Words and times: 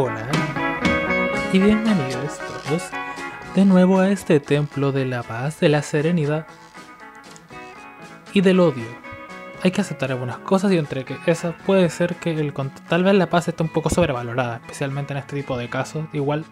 Hola 0.00 0.30
y 1.52 1.58
bienvenidos 1.58 2.38
todos 2.38 2.88
de 3.56 3.64
nuevo 3.64 3.98
a 3.98 4.10
este 4.10 4.38
templo 4.38 4.92
de 4.92 5.04
la 5.04 5.24
paz, 5.24 5.58
de 5.58 5.68
la 5.68 5.82
serenidad 5.82 6.46
y 8.32 8.40
del 8.40 8.60
odio. 8.60 8.86
Hay 9.64 9.72
que 9.72 9.80
aceptar 9.80 10.12
algunas 10.12 10.38
cosas 10.38 10.70
y 10.70 10.78
entre 10.78 11.04
que 11.04 11.16
esas 11.26 11.52
puede 11.66 11.90
ser 11.90 12.14
que 12.14 12.30
el, 12.30 12.54
tal 12.88 13.02
vez 13.02 13.14
la 13.16 13.28
paz 13.28 13.48
esté 13.48 13.64
un 13.64 13.70
poco 13.70 13.90
sobrevalorada, 13.90 14.58
especialmente 14.58 15.14
en 15.14 15.18
este 15.18 15.34
tipo 15.34 15.58
de 15.58 15.68
casos. 15.68 16.06
Igual 16.12 16.44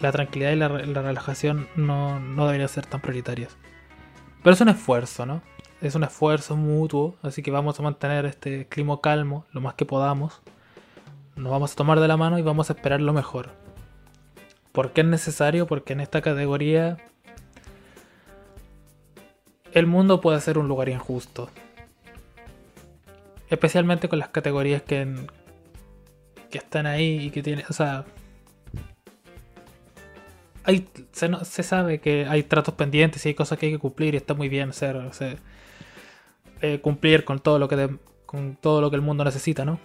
la 0.00 0.10
tranquilidad 0.10 0.52
y 0.52 0.56
la, 0.56 0.70
la 0.70 1.02
relajación 1.02 1.68
no, 1.76 2.18
no 2.20 2.46
deberían 2.46 2.70
ser 2.70 2.86
tan 2.86 3.02
prioritarias. 3.02 3.54
Pero 4.42 4.54
es 4.54 4.60
un 4.62 4.70
esfuerzo, 4.70 5.26
¿no? 5.26 5.42
Es 5.82 5.94
un 5.94 6.04
esfuerzo 6.04 6.56
mutuo, 6.56 7.16
así 7.20 7.42
que 7.42 7.50
vamos 7.50 7.78
a 7.78 7.82
mantener 7.82 8.24
este 8.24 8.66
clima 8.66 8.98
calmo 9.02 9.44
lo 9.52 9.60
más 9.60 9.74
que 9.74 9.84
podamos. 9.84 10.40
Nos 11.36 11.52
vamos 11.52 11.72
a 11.72 11.76
tomar 11.76 12.00
de 12.00 12.08
la 12.08 12.16
mano 12.16 12.38
y 12.38 12.42
vamos 12.42 12.70
a 12.70 12.72
esperar 12.72 13.00
lo 13.00 13.12
mejor. 13.12 13.50
¿Por 14.72 14.92
qué 14.92 15.02
es 15.02 15.06
necesario? 15.06 15.66
Porque 15.66 15.92
en 15.92 16.00
esta 16.00 16.22
categoría 16.22 16.96
el 19.72 19.86
mundo 19.86 20.22
puede 20.22 20.40
ser 20.40 20.56
un 20.56 20.68
lugar 20.68 20.88
injusto. 20.88 21.50
Especialmente 23.50 24.08
con 24.08 24.18
las 24.18 24.30
categorías 24.30 24.82
que, 24.82 25.14
que 26.50 26.58
están 26.58 26.86
ahí 26.86 27.26
y 27.26 27.30
que 27.30 27.42
tienen... 27.42 27.64
O 27.68 27.72
sea... 27.72 28.06
Hay, 30.64 30.88
se, 31.12 31.30
se, 31.44 31.62
sabe 31.62 32.00
que 32.00 32.26
hay 32.26 32.42
tratos 32.42 32.74
pendientes 32.74 33.24
y 33.24 33.28
hay 33.28 33.34
cosas 33.34 33.56
que 33.58 33.66
hay 33.66 33.72
que 33.72 33.78
cumplir 33.78 34.14
y 34.14 34.16
está 34.16 34.34
muy 34.34 34.48
bien 34.48 34.72
ser 34.72 35.12
eh, 36.60 36.80
cumplir 36.80 37.24
con 37.24 37.38
todo 37.38 37.58
lo 37.58 37.68
que 37.68 37.76
de, 37.76 37.96
con 38.24 38.56
todo 38.56 38.80
lo 38.80 38.90
que 38.90 38.96
el 38.96 39.02
mundo 39.02 39.22
necesita, 39.22 39.64
¿no? 39.64 39.78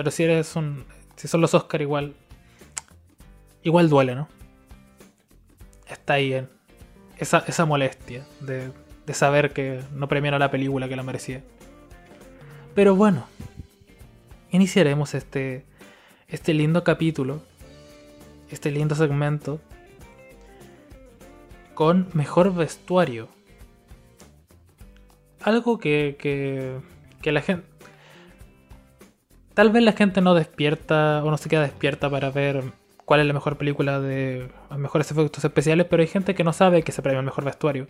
Pero 0.00 0.10
si 0.10 0.22
eres 0.22 0.56
un 0.56 0.86
si 1.14 1.28
son 1.28 1.42
los 1.42 1.52
Oscar 1.52 1.82
igual 1.82 2.14
igual 3.62 3.90
duele, 3.90 4.14
¿no? 4.14 4.28
Está 5.86 6.14
ahí 6.14 6.32
en 6.32 6.48
esa, 7.18 7.44
esa 7.46 7.66
molestia 7.66 8.24
de, 8.40 8.72
de 9.04 9.12
saber 9.12 9.52
que 9.52 9.82
no 9.92 10.08
premiaron 10.08 10.40
la 10.40 10.50
película 10.50 10.88
que 10.88 10.96
la 10.96 11.02
merecía. 11.02 11.44
Pero 12.74 12.96
bueno, 12.96 13.26
iniciaremos 14.50 15.12
este 15.12 15.66
este 16.28 16.54
lindo 16.54 16.82
capítulo, 16.82 17.42
este 18.50 18.70
lindo 18.70 18.94
segmento 18.94 19.60
con 21.74 22.08
mejor 22.14 22.54
vestuario 22.54 23.28
algo 25.42 25.78
que, 25.78 26.16
que, 26.18 27.32
la 27.32 27.42
gente... 27.42 27.69
Tal 29.60 29.68
vez 29.68 29.82
la 29.82 29.92
gente 29.92 30.22
no 30.22 30.32
despierta 30.32 31.22
o 31.22 31.30
no 31.30 31.36
se 31.36 31.50
queda 31.50 31.60
despierta 31.60 32.08
para 32.08 32.30
ver 32.30 32.72
cuál 33.04 33.20
es 33.20 33.26
la 33.26 33.34
mejor 33.34 33.58
película 33.58 34.00
de 34.00 34.48
los 34.70 34.78
mejores 34.78 35.10
efectos 35.10 35.44
especiales, 35.44 35.84
pero 35.84 36.00
hay 36.00 36.06
gente 36.06 36.34
que 36.34 36.44
no 36.44 36.54
sabe 36.54 36.82
que 36.82 36.92
se 36.92 37.02
premia 37.02 37.18
el 37.18 37.26
mejor 37.26 37.44
vestuario. 37.44 37.86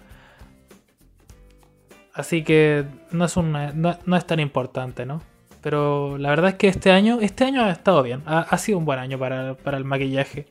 Así 2.12 2.42
que 2.42 2.86
no 3.12 3.24
es, 3.24 3.36
una, 3.36 3.70
no, 3.72 4.16
es 4.16 4.26
tan 4.26 4.40
importante, 4.40 5.06
¿no? 5.06 5.22
Pero 5.60 6.18
la 6.18 6.30
verdad 6.30 6.50
es 6.50 6.56
que 6.56 6.66
este 6.66 6.90
año, 6.90 7.18
este 7.20 7.44
año 7.44 7.62
ha 7.62 7.70
estado 7.70 8.02
bien. 8.02 8.24
Ha, 8.26 8.58
sido 8.58 8.76
un 8.76 8.84
buen 8.84 8.98
año 8.98 9.16
para, 9.16 9.54
para, 9.54 9.76
el 9.76 9.84
maquillaje. 9.84 10.46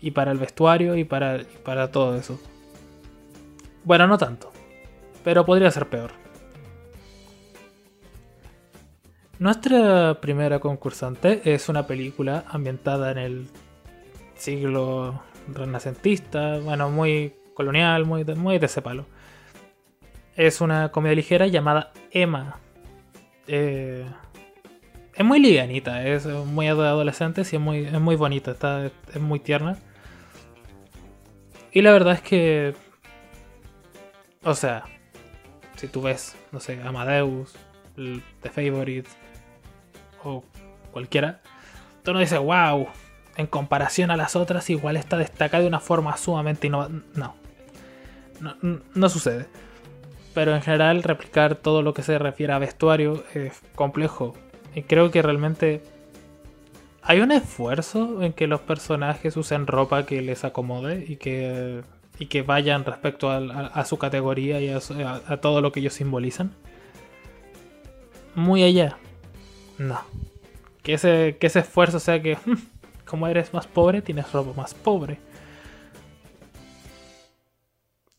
Y 0.00 0.12
para 0.12 0.30
el 0.30 0.38
vestuario 0.38 0.94
y 0.94 1.02
para, 1.02 1.38
y 1.38 1.58
para 1.64 1.90
todo 1.90 2.16
eso. 2.16 2.40
Bueno, 3.82 4.06
no 4.06 4.18
tanto. 4.18 4.52
Pero 5.24 5.44
podría 5.44 5.72
ser 5.72 5.88
peor. 5.88 6.12
Nuestra 9.38 10.20
primera 10.20 10.60
concursante 10.60 11.42
es 11.44 11.68
una 11.68 11.86
película 11.86 12.44
ambientada 12.48 13.10
en 13.10 13.18
el 13.18 13.46
siglo 14.36 15.22
renacentista, 15.48 16.58
bueno, 16.60 16.88
muy 16.90 17.34
colonial, 17.52 18.04
muy 18.04 18.24
muy 18.24 18.58
de 18.58 18.66
ese 18.66 18.80
palo. 18.80 19.06
Es 20.36 20.60
una 20.60 20.90
comedia 20.92 21.16
ligera 21.16 21.46
llamada 21.48 21.92
Emma. 22.12 22.58
Eh, 23.46 24.04
es 25.14 25.24
muy 25.24 25.40
livianita, 25.40 26.06
es 26.06 26.26
muy 26.26 26.68
adolescente 26.68 27.42
y 27.42 27.56
es 27.56 27.60
muy, 27.60 27.86
es 27.86 28.00
muy 28.00 28.16
bonita, 28.16 28.52
está, 28.52 28.86
es 28.86 29.20
muy 29.20 29.40
tierna. 29.40 29.78
Y 31.72 31.82
la 31.82 31.92
verdad 31.92 32.14
es 32.14 32.22
que. 32.22 32.74
O 34.44 34.54
sea, 34.54 34.84
si 35.76 35.88
tú 35.88 36.02
ves, 36.02 36.36
no 36.52 36.60
sé, 36.60 36.80
Amadeus, 36.82 37.54
The 37.96 38.50
Favorite, 38.50 39.08
o 40.22 40.44
cualquiera, 40.92 41.40
tú 42.02 42.12
no 42.12 42.18
dices, 42.18 42.38
wow, 42.38 42.88
en 43.36 43.46
comparación 43.46 44.10
a 44.10 44.16
las 44.16 44.36
otras, 44.36 44.68
igual 44.70 44.96
está 44.96 45.16
destacada 45.16 45.62
de 45.62 45.68
una 45.68 45.80
forma 45.80 46.16
sumamente 46.16 46.66
innovadora. 46.66 47.02
No. 47.14 47.34
no. 48.40 48.80
No 48.94 49.08
sucede. 49.08 49.46
Pero 50.34 50.54
en 50.54 50.62
general, 50.62 51.02
replicar 51.02 51.54
todo 51.54 51.82
lo 51.82 51.94
que 51.94 52.02
se 52.02 52.18
refiere 52.18 52.52
a 52.52 52.58
vestuario 52.58 53.24
es 53.34 53.60
complejo. 53.74 54.34
Y 54.74 54.82
creo 54.82 55.10
que 55.10 55.22
realmente 55.22 55.82
hay 57.02 57.20
un 57.20 57.30
esfuerzo 57.30 58.22
en 58.22 58.32
que 58.32 58.46
los 58.46 58.60
personajes 58.60 59.36
usen 59.36 59.66
ropa 59.66 60.06
que 60.06 60.20
les 60.22 60.44
acomode 60.44 61.04
y 61.06 61.16
que, 61.16 61.82
y 62.18 62.26
que 62.26 62.42
vayan 62.42 62.84
respecto 62.84 63.30
a, 63.30 63.84
su 63.84 63.98
categoría 63.98 64.60
y 64.60 64.70
a, 64.70 64.80
a 65.26 65.36
todo 65.36 65.60
lo 65.60 65.70
que 65.70 65.80
ellos 65.80 65.94
simbolizan. 65.94 66.52
Muy 68.34 68.62
allá. 68.62 68.98
No. 69.78 70.00
Que 70.82 70.94
ese, 70.94 71.36
que 71.38 71.46
ese 71.46 71.60
esfuerzo 71.60 72.00
sea 72.00 72.20
que, 72.22 72.36
como 73.06 73.26
eres 73.26 73.52
más 73.54 73.66
pobre, 73.66 74.02
tienes 74.02 74.30
ropa 74.32 74.52
más 74.60 74.74
pobre. 74.74 75.18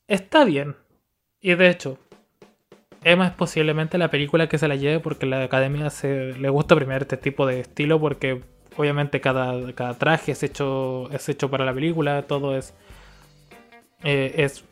Está 0.07 0.45
bien. 0.45 0.75
Y 1.41 1.55
de 1.55 1.69
hecho, 1.69 1.97
Emma 3.03 3.27
es 3.27 3.33
posiblemente 3.33 3.97
la 3.97 4.09
película 4.09 4.49
que 4.49 4.57
se 4.57 4.67
la 4.67 4.75
lleve 4.75 4.99
porque 4.99 5.25
la 5.25 5.43
academia 5.43 5.89
se, 5.89 6.33
le 6.33 6.49
gusta 6.49 6.75
premiar 6.75 7.03
este 7.03 7.17
tipo 7.17 7.45
de 7.45 7.59
estilo 7.59 7.99
porque 7.99 8.41
obviamente 8.77 9.21
cada, 9.21 9.73
cada 9.73 9.93
traje 9.93 10.31
es 10.31 10.43
hecho, 10.43 11.09
es 11.11 11.29
hecho 11.29 11.49
para 11.49 11.65
la 11.65 11.73
película, 11.73 12.23
todo 12.23 12.57
es, 12.57 12.73
eh, 14.03 14.33
es 14.37 14.65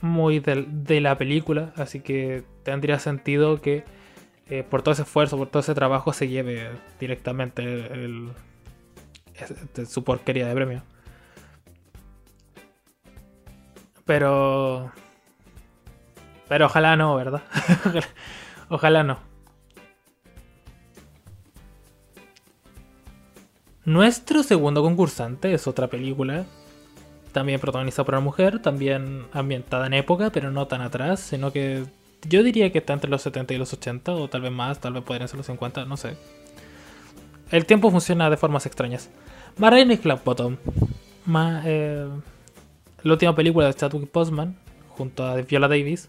muy 0.00 0.40
de 0.40 1.00
la 1.00 1.16
película, 1.16 1.72
así 1.76 2.00
que 2.00 2.42
tendría 2.64 2.98
sentido 2.98 3.60
que 3.60 3.84
eh, 4.50 4.64
por 4.68 4.82
todo 4.82 4.92
ese 4.92 5.02
esfuerzo, 5.02 5.36
por 5.38 5.48
todo 5.48 5.60
ese 5.60 5.74
trabajo, 5.74 6.12
se 6.12 6.26
lleve 6.26 6.70
directamente 6.98 7.62
el, 7.62 8.32
su 9.86 10.02
porquería 10.02 10.48
de 10.48 10.54
premio. 10.54 10.82
Pero. 14.04 14.90
Pero 16.48 16.66
ojalá 16.66 16.96
no, 16.96 17.14
¿verdad? 17.14 17.42
ojalá 18.68 19.04
no. 19.04 19.20
Nuestro 23.84 24.42
segundo 24.42 24.82
concursante 24.82 25.54
es 25.54 25.68
otra 25.68 25.86
película, 25.86 26.44
también 27.30 27.60
protagonizada 27.60 28.04
por 28.04 28.14
una 28.14 28.20
mujer, 28.20 28.60
también 28.60 29.26
ambientada 29.32 29.86
en 29.86 29.94
época, 29.94 30.30
pero 30.30 30.50
no 30.50 30.66
tan 30.66 30.80
atrás, 30.80 31.20
sino 31.20 31.52
que 31.52 31.84
yo 32.28 32.42
diría 32.42 32.70
que 32.72 32.78
está 32.78 32.92
entre 32.92 33.10
los 33.10 33.22
70 33.22 33.54
y 33.54 33.58
los 33.58 33.72
80, 33.72 34.12
o 34.12 34.28
tal 34.28 34.42
vez 34.42 34.52
más, 34.52 34.80
tal 34.80 34.94
vez 34.94 35.02
podrían 35.02 35.28
ser 35.28 35.38
los 35.38 35.46
50, 35.46 35.84
no 35.84 35.96
sé. 35.96 36.16
El 37.50 37.66
tiempo 37.66 37.90
funciona 37.90 38.30
de 38.30 38.36
formas 38.36 38.66
extrañas. 38.66 39.10
Marraine 39.56 39.98
Clapbottom. 39.98 40.56
Ma, 41.26 41.62
eh, 41.64 42.08
la 43.02 43.12
última 43.12 43.34
película 43.34 43.66
de 43.66 43.74
Chadwick 43.74 44.10
Postman, 44.10 44.56
junto 44.90 45.24
a 45.24 45.36
Viola 45.36 45.68
Davis. 45.68 46.08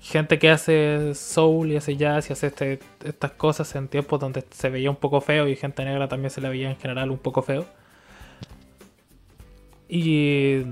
gente 0.00 0.38
que 0.38 0.50
hace 0.50 1.14
soul 1.14 1.72
y 1.72 1.76
hace 1.76 1.96
jazz 1.96 2.28
y 2.28 2.32
hace 2.32 2.48
este, 2.48 2.80
estas 3.04 3.30
cosas 3.32 3.74
en 3.76 3.88
tiempos 3.88 4.20
donde 4.20 4.44
se 4.50 4.68
veía 4.70 4.90
un 4.90 4.96
poco 4.96 5.20
feo 5.20 5.48
y 5.48 5.56
gente 5.56 5.84
negra 5.84 6.08
también 6.08 6.30
se 6.30 6.40
la 6.40 6.48
veía 6.48 6.70
en 6.70 6.76
general 6.76 7.10
un 7.10 7.18
poco 7.18 7.42
feo. 7.42 7.64
Y 9.88 10.62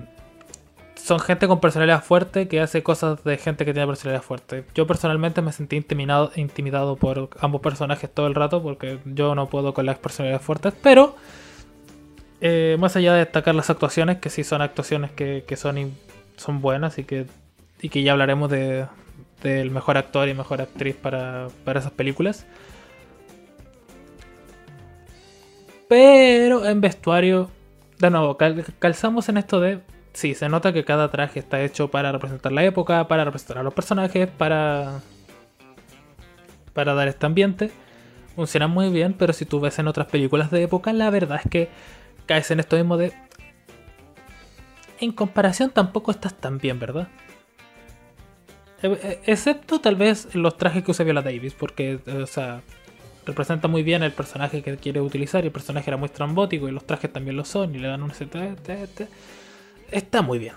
son 1.12 1.20
gente 1.20 1.46
con 1.46 1.60
personalidad 1.60 2.02
fuerte 2.02 2.48
que 2.48 2.58
hace 2.58 2.82
cosas 2.82 3.22
de 3.22 3.36
gente 3.36 3.66
que 3.66 3.74
tiene 3.74 3.86
personalidad 3.86 4.22
fuerte. 4.22 4.64
Yo 4.74 4.86
personalmente 4.86 5.42
me 5.42 5.52
sentí 5.52 5.76
intimidado, 5.76 6.32
intimidado 6.36 6.96
por 6.96 7.28
ambos 7.40 7.60
personajes 7.60 8.08
todo 8.08 8.26
el 8.28 8.34
rato 8.34 8.62
porque 8.62 8.98
yo 9.04 9.34
no 9.34 9.50
puedo 9.50 9.74
con 9.74 9.84
las 9.84 9.98
personalidades 9.98 10.42
fuertes, 10.42 10.72
pero 10.82 11.14
eh, 12.40 12.78
más 12.80 12.96
allá 12.96 13.12
de 13.12 13.18
destacar 13.18 13.54
las 13.54 13.68
actuaciones, 13.68 14.20
que 14.20 14.30
sí 14.30 14.42
son 14.42 14.62
actuaciones 14.62 15.10
que, 15.10 15.44
son, 15.54 15.92
son 16.36 16.62
buenas 16.62 16.96
y 16.96 17.04
que, 17.04 17.26
y 17.82 17.90
que 17.90 18.02
ya 18.02 18.12
hablaremos 18.12 18.50
de, 18.50 18.86
del 19.42 19.70
mejor 19.70 19.98
actor 19.98 20.30
y 20.30 20.32
mejor 20.32 20.62
actriz 20.62 20.96
para, 20.96 21.48
para 21.66 21.80
esas 21.80 21.92
películas. 21.92 22.46
Pero 25.88 26.64
en 26.64 26.80
vestuario, 26.80 27.50
de 27.98 28.08
nuevo, 28.08 28.38
calzamos 28.78 29.28
en 29.28 29.36
esto 29.36 29.60
de 29.60 29.91
sí, 30.12 30.34
se 30.34 30.48
nota 30.48 30.72
que 30.72 30.84
cada 30.84 31.10
traje 31.10 31.38
está 31.38 31.62
hecho 31.62 31.90
para 31.90 32.12
representar 32.12 32.52
la 32.52 32.64
época, 32.64 33.08
para 33.08 33.24
representar 33.24 33.58
a 33.58 33.62
los 33.62 33.74
personajes, 33.74 34.28
para, 34.28 35.00
para 36.72 36.94
dar 36.94 37.08
este 37.08 37.26
ambiente. 37.26 37.70
funcionan 38.34 38.70
muy 38.70 38.90
bien, 38.90 39.14
pero 39.14 39.32
si 39.32 39.44
tú 39.44 39.60
ves 39.60 39.78
en 39.78 39.88
otras 39.88 40.06
películas 40.08 40.50
de 40.50 40.62
época, 40.62 40.92
la 40.92 41.10
verdad 41.10 41.40
es 41.44 41.50
que 41.50 41.68
caes 42.26 42.50
en 42.50 42.60
esto 42.60 42.76
mismo 42.76 42.96
de... 42.96 43.12
En 45.00 45.12
comparación 45.12 45.70
tampoco 45.70 46.12
estás 46.12 46.34
tan 46.34 46.58
bien, 46.58 46.78
¿verdad? 46.78 47.08
E, 48.82 48.86
e, 48.86 49.20
excepto 49.26 49.80
tal 49.80 49.96
vez 49.96 50.34
los 50.34 50.56
trajes 50.56 50.84
que 50.84 50.90
usa 50.92 51.04
Viola 51.04 51.22
Davis, 51.22 51.54
porque, 51.54 51.98
o 52.06 52.26
sea, 52.26 52.62
representa 53.26 53.68
muy 53.68 53.82
bien 53.82 54.02
el 54.02 54.12
personaje 54.12 54.62
que 54.62 54.76
quiere 54.76 55.00
utilizar 55.00 55.44
y 55.44 55.48
el 55.48 55.52
personaje 55.52 55.90
era 55.90 55.96
muy 55.96 56.08
trambótico 56.08 56.68
y 56.68 56.72
los 56.72 56.86
trajes 56.86 57.12
también 57.12 57.36
lo 57.36 57.44
son 57.44 57.74
y 57.74 57.78
le 57.78 57.88
dan 57.88 58.02
un 58.02 58.10
ST. 58.10 59.08
Está 59.92 60.22
muy 60.22 60.38
bien. 60.38 60.54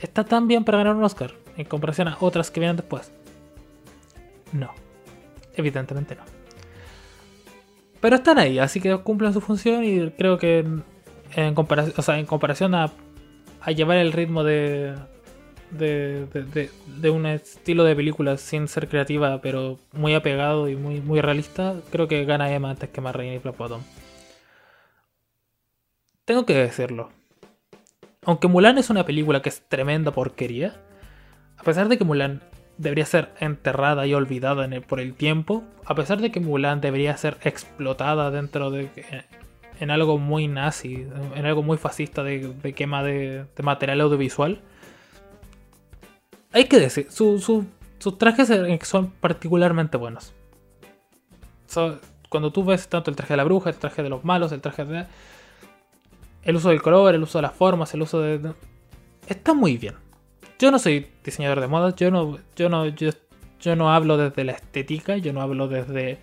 Está 0.00 0.24
tan 0.24 0.48
bien 0.48 0.64
para 0.64 0.78
ganar 0.78 0.96
un 0.96 1.04
Oscar 1.04 1.32
en 1.56 1.64
comparación 1.64 2.08
a 2.08 2.16
otras 2.20 2.50
que 2.50 2.60
vienen 2.60 2.76
después. 2.76 3.12
No. 4.52 4.72
Evidentemente 5.54 6.16
no. 6.16 6.22
Pero 8.00 8.16
están 8.16 8.38
ahí, 8.38 8.58
así 8.58 8.80
que 8.80 8.96
cumplen 8.98 9.32
su 9.32 9.40
función 9.40 9.84
y 9.84 10.10
creo 10.10 10.38
que 10.38 10.66
en 11.36 11.54
comparación, 11.54 12.74
a, 12.74 12.90
a 13.60 13.70
llevar 13.70 13.98
el 13.98 14.12
ritmo 14.12 14.42
de, 14.42 14.96
de, 15.70 16.26
de, 16.86 17.10
un 17.10 17.26
estilo 17.26 17.84
de 17.84 17.94
película 17.94 18.36
sin 18.38 18.68
ser 18.68 18.88
creativa, 18.88 19.40
pero 19.42 19.78
muy 19.92 20.14
apegado 20.14 20.68
y 20.68 20.76
muy, 20.76 21.00
muy 21.00 21.20
realista, 21.20 21.76
creo 21.92 22.08
que 22.08 22.24
gana 22.24 22.52
Emma 22.52 22.70
antes 22.70 22.88
que 22.88 23.02
Marraine 23.02 23.34
y 23.34 23.38
Black 23.38 23.56
Tengo 26.24 26.46
que 26.46 26.54
decirlo. 26.54 27.19
Aunque 28.26 28.48
Mulan 28.48 28.78
es 28.78 28.90
una 28.90 29.04
película 29.04 29.40
que 29.40 29.48
es 29.48 29.62
tremenda 29.68 30.10
porquería, 30.10 30.76
a 31.56 31.62
pesar 31.62 31.88
de 31.88 31.96
que 31.96 32.04
Mulan 32.04 32.42
debería 32.76 33.06
ser 33.06 33.30
enterrada 33.40 34.06
y 34.06 34.14
olvidada 34.14 34.68
por 34.82 35.00
el 35.00 35.14
tiempo, 35.14 35.64
a 35.84 35.94
pesar 35.94 36.20
de 36.20 36.30
que 36.30 36.40
Mulan 36.40 36.80
debería 36.80 37.16
ser 37.16 37.38
explotada 37.42 38.30
dentro 38.30 38.70
de 38.70 38.90
en 39.80 39.90
algo 39.90 40.18
muy 40.18 40.46
nazi, 40.46 41.06
en 41.34 41.46
algo 41.46 41.62
muy 41.62 41.78
fascista 41.78 42.22
de, 42.22 42.74
quema 42.76 43.02
de, 43.02 43.46
material 43.62 44.02
audiovisual, 44.02 44.60
hay 46.52 46.64
que 46.64 46.78
decir, 46.78 47.10
sus 47.10 47.66
trajes 48.18 48.52
son 48.82 49.10
particularmente 49.10 49.96
buenos. 49.96 50.34
cuando 52.28 52.52
tú 52.52 52.64
ves 52.64 52.88
tanto 52.88 53.10
el 53.10 53.16
traje 53.16 53.32
de 53.32 53.38
la 53.38 53.44
bruja, 53.44 53.70
el 53.70 53.76
traje 53.76 54.02
de 54.02 54.10
los 54.10 54.24
malos, 54.24 54.52
el 54.52 54.60
traje 54.60 54.84
de... 54.84 55.06
El 56.42 56.56
uso 56.56 56.70
del 56.70 56.82
color, 56.82 57.14
el 57.14 57.22
uso 57.22 57.38
de 57.38 57.42
las 57.42 57.52
formas, 57.52 57.92
el 57.94 58.02
uso 58.02 58.20
de... 58.20 58.52
Está 59.26 59.54
muy 59.54 59.76
bien. 59.76 59.94
Yo 60.58 60.70
no 60.70 60.78
soy 60.78 61.06
diseñador 61.24 61.60
de 61.60 61.68
modas, 61.68 61.94
yo 61.96 62.10
no, 62.10 62.38
yo 62.56 62.68
no, 62.68 62.86
yo, 62.86 63.76
no 63.76 63.92
hablo 63.92 64.16
desde 64.16 64.44
la 64.44 64.52
estética, 64.52 65.16
yo 65.16 65.32
no 65.32 65.40
hablo 65.40 65.68
desde, 65.68 66.18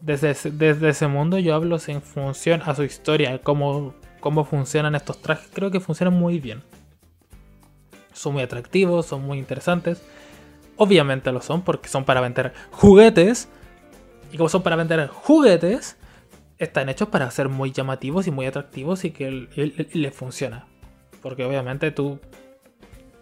desde, 0.00 0.50
desde 0.50 0.88
ese 0.88 1.06
mundo, 1.06 1.38
yo 1.38 1.54
hablo 1.54 1.78
en 1.86 2.02
función 2.02 2.62
a 2.64 2.74
su 2.74 2.82
historia, 2.82 3.40
cómo, 3.42 3.94
cómo 4.20 4.44
funcionan 4.44 4.94
estos 4.94 5.20
trajes. 5.22 5.48
Creo 5.52 5.70
que 5.70 5.80
funcionan 5.80 6.14
muy 6.14 6.40
bien 6.40 6.62
son 8.20 8.34
muy 8.34 8.42
atractivos, 8.42 9.06
son 9.06 9.22
muy 9.22 9.38
interesantes. 9.38 10.02
Obviamente 10.76 11.32
lo 11.32 11.40
son 11.42 11.62
porque 11.62 11.88
son 11.88 12.04
para 12.04 12.20
vender 12.20 12.52
juguetes. 12.70 13.48
Y 14.32 14.36
como 14.36 14.48
son 14.48 14.62
para 14.62 14.76
vender 14.76 15.08
juguetes, 15.08 15.96
están 16.60 16.90
hechos 16.90 17.08
para 17.08 17.30
ser 17.30 17.48
muy 17.48 17.72
llamativos 17.72 18.26
y 18.26 18.30
muy 18.30 18.46
atractivos 18.46 19.04
y 19.04 19.10
que 19.10 19.30
les 19.92 20.14
funciona. 20.14 20.66
Porque 21.22 21.44
obviamente 21.44 21.90
tú... 21.90 22.20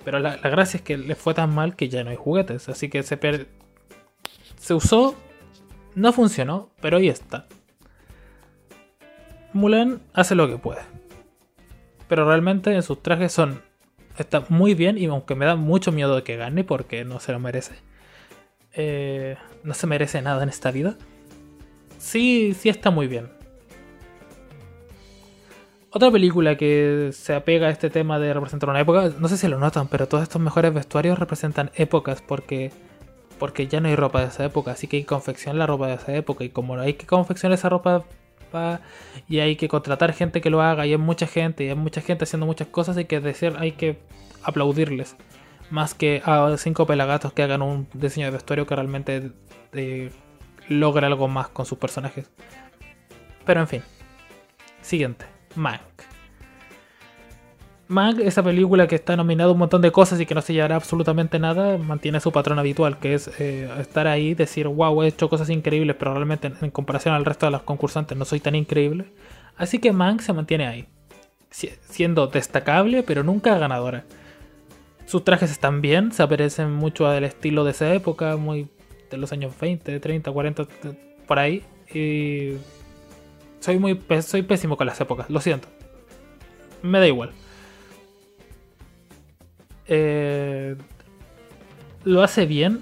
Pero 0.04 0.18
la, 0.18 0.36
gracia 0.36 0.78
es 0.78 0.82
que 0.82 0.98
le 0.98 1.14
fue 1.14 1.34
tan 1.34 1.54
mal 1.54 1.76
que 1.76 1.88
ya 1.88 2.02
no 2.02 2.10
hay 2.10 2.16
juguetes. 2.16 2.68
Así 2.68 2.88
que 2.88 3.02
se, 3.04 3.16
per... 3.16 3.46
se 4.58 4.74
usó, 4.74 5.14
no 5.94 6.12
funcionó, 6.12 6.70
pero 6.80 6.96
ahí 6.96 7.08
está. 7.08 7.46
Mulan 9.52 10.00
hace 10.12 10.34
lo 10.34 10.48
que 10.48 10.58
puede. 10.58 10.82
Pero 12.08 12.26
realmente 12.26 12.74
en 12.74 12.82
sus 12.82 13.02
trajes 13.02 13.32
son 13.32 13.62
está 14.18 14.44
muy 14.48 14.74
bien 14.74 14.98
y 14.98 15.06
aunque 15.06 15.36
me 15.36 15.46
da 15.46 15.54
mucho 15.54 15.92
miedo 15.92 16.16
de 16.16 16.24
que 16.24 16.36
gane 16.36 16.64
porque 16.64 17.04
no 17.04 17.20
se 17.20 17.30
lo 17.30 17.38
merece. 17.38 17.74
Eh, 18.72 19.36
no 19.62 19.74
se 19.74 19.86
merece 19.86 20.22
nada 20.22 20.42
en 20.42 20.48
esta 20.48 20.72
vida. 20.72 20.96
Sí, 21.98 22.54
sí 22.54 22.68
está 22.68 22.90
muy 22.90 23.06
bien. 23.06 23.28
Otra 25.90 26.10
película 26.10 26.56
que 26.56 27.10
se 27.12 27.34
apega 27.34 27.68
a 27.68 27.70
este 27.70 27.90
tema 27.90 28.18
de 28.18 28.32
representar 28.34 28.68
una 28.68 28.80
época, 28.80 29.10
no 29.18 29.26
sé 29.28 29.36
si 29.36 29.48
lo 29.48 29.58
notan, 29.58 29.88
pero 29.88 30.06
todos 30.06 30.22
estos 30.22 30.40
mejores 30.40 30.72
vestuarios 30.72 31.18
representan 31.18 31.70
épocas 31.74 32.22
porque 32.22 32.70
porque 33.38 33.68
ya 33.68 33.80
no 33.80 33.88
hay 33.88 33.94
ropa 33.94 34.20
de 34.20 34.26
esa 34.26 34.44
época, 34.44 34.72
así 34.72 34.88
que 34.88 34.96
hay 34.96 35.02
que 35.04 35.06
confeccionar 35.06 35.56
la 35.56 35.66
ropa 35.66 35.86
de 35.86 35.94
esa 35.94 36.14
época 36.14 36.44
y 36.44 36.50
como 36.50 36.74
hay 36.78 36.94
que 36.94 37.06
confeccionar 37.06 37.56
esa 37.56 37.68
ropa 37.68 38.04
y 39.28 39.40
hay 39.40 39.56
que 39.56 39.68
contratar 39.68 40.12
gente 40.12 40.40
que 40.40 40.50
lo 40.50 40.62
haga 40.62 40.86
y 40.86 40.92
hay 40.92 40.98
mucha 40.98 41.26
gente 41.26 41.64
y 41.64 41.68
hay 41.68 41.74
mucha 41.74 42.00
gente 42.00 42.24
haciendo 42.24 42.46
muchas 42.46 42.68
cosas 42.68 42.96
hay 42.96 43.04
que 43.04 43.20
decir 43.20 43.54
hay 43.58 43.72
que 43.72 43.98
aplaudirles 44.42 45.16
más 45.70 45.94
que 45.94 46.22
a 46.24 46.56
cinco 46.56 46.86
pelagatos 46.86 47.32
que 47.32 47.42
hagan 47.42 47.62
un 47.62 47.86
diseño 47.92 48.26
de 48.26 48.32
vestuario 48.32 48.66
que 48.66 48.74
realmente 48.74 49.32
eh, 49.72 50.10
logre 50.68 51.06
algo 51.06 51.28
más 51.28 51.48
con 51.48 51.66
sus 51.66 51.78
personajes 51.78 52.30
pero 53.44 53.60
en 53.60 53.68
fin 53.68 53.82
siguiente 54.82 55.26
Mank 55.54 55.82
Mank, 57.88 58.18
esa 58.18 58.42
película 58.42 58.86
que 58.86 58.96
está 58.96 59.16
nominada 59.16 59.50
un 59.50 59.58
montón 59.58 59.80
de 59.80 59.90
cosas 59.90 60.20
y 60.20 60.26
que 60.26 60.34
no 60.34 60.42
se 60.42 60.52
llevará 60.52 60.76
absolutamente 60.76 61.38
nada, 61.38 61.78
mantiene 61.78 62.20
su 62.20 62.30
patrón 62.30 62.58
habitual, 62.58 62.98
que 62.98 63.14
es 63.14 63.30
eh, 63.40 63.66
estar 63.80 64.06
ahí, 64.06 64.34
decir, 64.34 64.68
wow, 64.68 65.02
he 65.02 65.06
hecho 65.06 65.30
cosas 65.30 65.48
increíbles, 65.48 65.96
pero 65.98 66.12
realmente 66.12 66.52
en, 66.60 66.70
comparación 66.70 67.14
al 67.14 67.24
resto 67.24 67.46
de 67.46 67.52
los 67.52 67.62
concursantes 67.62 68.16
no 68.18 68.26
soy 68.26 68.40
tan 68.40 68.54
increíble. 68.54 69.06
Así 69.56 69.78
que 69.78 69.92
Mank 69.92 70.20
se 70.20 70.34
mantiene 70.34 70.66
ahí, 70.66 70.86
siendo 71.50 72.26
destacable, 72.26 73.02
pero 73.02 73.24
nunca 73.24 73.56
ganadora. 73.56 74.04
Sus 75.06 75.24
trajes 75.24 75.50
están 75.50 75.80
bien, 75.80 76.12
se 76.12 76.22
aparecen 76.22 76.70
mucho 76.70 77.06
al 77.06 77.24
estilo 77.24 77.64
de 77.64 77.70
esa 77.70 77.94
época, 77.94 78.36
muy 78.36 78.68
de 79.10 79.16
los 79.16 79.32
años 79.32 79.52
20, 79.58 80.00
30, 80.00 80.30
40, 80.30 80.66
por 81.26 81.38
ahí. 81.38 81.62
Y 81.92 82.54
soy 83.60 83.78
muy 83.78 84.00
soy 84.22 84.42
pésimo 84.42 84.76
con 84.76 84.86
las 84.86 85.00
épocas, 85.00 85.30
lo 85.30 85.40
siento. 85.40 85.68
Me 86.82 86.98
da 86.98 87.06
igual. 87.06 87.30
Eh, 89.86 90.76
lo 92.04 92.22
hace 92.22 92.46
bien, 92.46 92.80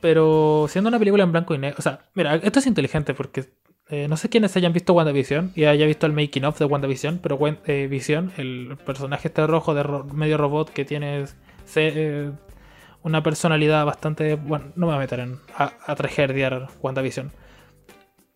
pero 0.00 0.66
siendo 0.68 0.88
una 0.88 0.98
película 0.98 1.24
en 1.24 1.32
blanco 1.32 1.54
y 1.54 1.58
negro. 1.58 1.76
O 1.78 1.82
sea, 1.82 2.06
mira, 2.14 2.36
esto 2.36 2.58
es 2.58 2.66
inteligente 2.66 3.14
porque 3.14 3.46
eh, 3.88 4.06
no 4.08 4.16
sé 4.16 4.28
quiénes 4.28 4.56
hayan 4.56 4.72
visto 4.72 4.92
WandaVision 4.92 5.52
y 5.56 5.64
haya 5.64 5.84
visto 5.86 6.06
el 6.06 6.12
making 6.12 6.44
of 6.44 6.58
de 6.58 6.64
WandaVision, 6.64 7.18
pero 7.18 7.38
eh, 7.66 7.88
Vision, 7.88 8.32
el 8.36 8.76
personaje 8.84 9.28
este 9.28 9.44
rojo 9.46 9.74
de 9.74 9.84
medio 10.14 10.36
robot 10.36 10.70
que 10.70 10.84
tiene 10.84 11.24
una 13.02 13.22
personalidad 13.22 13.84
bastante. 13.84 14.34
Bueno, 14.34 14.66
no 14.76 14.86
me 14.86 14.92
voy 14.92 14.96
a 14.96 14.98
meter 14.98 15.20
en, 15.20 15.38
a, 15.56 15.72
a 15.86 15.94
tragerdiar 15.94 16.68
WandaVision. 16.82 17.32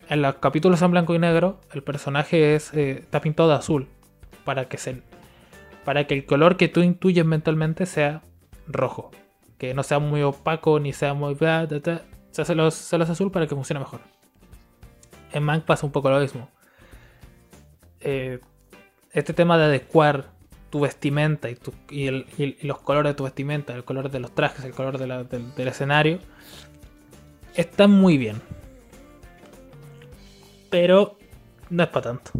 En 0.08 0.22
los 0.22 0.34
capítulos 0.36 0.82
en 0.82 0.90
blanco 0.90 1.14
y 1.14 1.18
negro, 1.18 1.60
el 1.72 1.82
personaje 1.82 2.54
es, 2.54 2.74
está 2.74 3.20
pintado 3.20 3.48
de 3.48 3.54
azul 3.54 3.88
para 4.44 4.66
que 4.66 4.76
se 4.76 5.02
para 5.84 6.06
que 6.06 6.14
el 6.14 6.26
color 6.26 6.56
que 6.56 6.68
tú 6.68 6.80
intuyes 6.80 7.24
mentalmente 7.24 7.86
sea 7.86 8.22
rojo. 8.66 9.10
Que 9.58 9.74
no 9.74 9.82
sea 9.82 9.98
muy 9.98 10.22
opaco 10.22 10.80
ni 10.80 10.92
sea 10.92 11.14
muy... 11.14 11.36
Se 12.30 12.42
hace 12.42 12.54
los, 12.54 12.92
azul 12.92 13.30
para 13.30 13.46
que 13.46 13.54
funcione 13.54 13.80
mejor. 13.80 14.00
En 15.32 15.42
Mank 15.42 15.64
pasa 15.64 15.86
un 15.86 15.92
poco 15.92 16.10
lo 16.10 16.20
mismo. 16.20 16.48
Eh, 18.00 18.40
este 19.12 19.32
tema 19.32 19.58
de 19.58 19.64
adecuar 19.64 20.33
tu 20.74 20.80
vestimenta 20.80 21.48
y, 21.88 22.56
los 22.66 22.80
colores 22.80 23.10
de 23.10 23.14
tu 23.14 23.22
vestimenta, 23.22 23.72
el 23.76 23.84
color 23.84 24.10
de 24.10 24.18
los 24.18 24.34
trajes, 24.34 24.64
el 24.64 24.72
color 24.72 24.98
del, 24.98 25.68
escenario, 25.68 26.18
está 27.54 27.86
muy 27.86 28.18
bien. 28.18 28.42
Pero 30.70 31.16
no 31.70 31.84
es 31.84 31.88
para 31.90 32.10
tanto. 32.10 32.32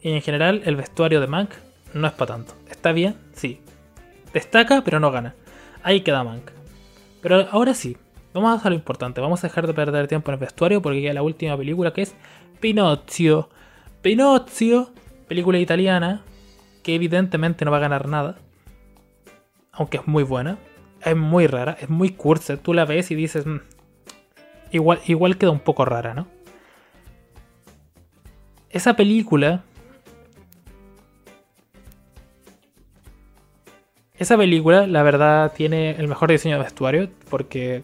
Y 0.00 0.12
en 0.12 0.22
general, 0.22 0.62
el 0.64 0.76
vestuario 0.76 1.20
de 1.20 1.26
Mank 1.26 1.50
no 1.92 2.06
es 2.06 2.14
para 2.14 2.36
tanto. 2.36 2.54
¿Está 2.70 2.92
bien? 2.92 3.16
Sí. 3.34 3.60
Destaca, 4.32 4.82
pero 4.82 4.98
no 4.98 5.10
gana. 5.10 5.34
Ahí 5.82 6.00
queda 6.00 6.24
Mank. 6.24 6.50
Pero 7.20 7.48
ahora 7.50 7.74
sí, 7.74 7.98
vamos 8.32 8.64
a 8.64 8.70
lo 8.70 8.76
importante. 8.76 9.20
Vamos 9.20 9.44
a 9.44 9.48
dejar 9.48 9.66
de 9.66 9.74
perder 9.74 10.08
tiempo 10.08 10.30
en 10.30 10.36
el 10.36 10.40
vestuario 10.40 10.80
porque 10.80 11.02
queda 11.02 11.12
la 11.12 11.22
última 11.22 11.54
película 11.54 11.92
que 11.92 12.00
es 12.00 12.14
Pinocchio. 12.60 13.50
Pinocchio, 14.00 14.90
película 15.28 15.58
italiana 15.58 16.24
que 16.88 16.94
evidentemente 16.94 17.66
no 17.66 17.70
va 17.70 17.76
a 17.76 17.80
ganar 17.80 18.08
nada. 18.08 18.36
Aunque 19.72 19.98
es 19.98 20.06
muy 20.06 20.22
buena. 20.22 20.56
Es 21.04 21.14
muy 21.14 21.46
rara, 21.46 21.76
es 21.78 21.90
muy 21.90 22.12
cursa. 22.12 22.56
Tú 22.56 22.72
la 22.72 22.86
ves 22.86 23.10
y 23.10 23.14
dices... 23.14 23.44
Mm, 23.44 23.58
igual, 24.70 24.98
igual 25.06 25.36
queda 25.36 25.50
un 25.50 25.60
poco 25.60 25.84
rara, 25.84 26.14
¿no? 26.14 26.26
Esa 28.70 28.96
película 28.96 29.64
Esa 34.16 34.38
película, 34.38 34.86
la 34.86 35.02
verdad, 35.02 35.52
tiene 35.54 35.90
el 35.90 36.08
mejor 36.08 36.30
diseño 36.30 36.56
de 36.56 36.62
vestuario 36.62 37.10
porque 37.28 37.82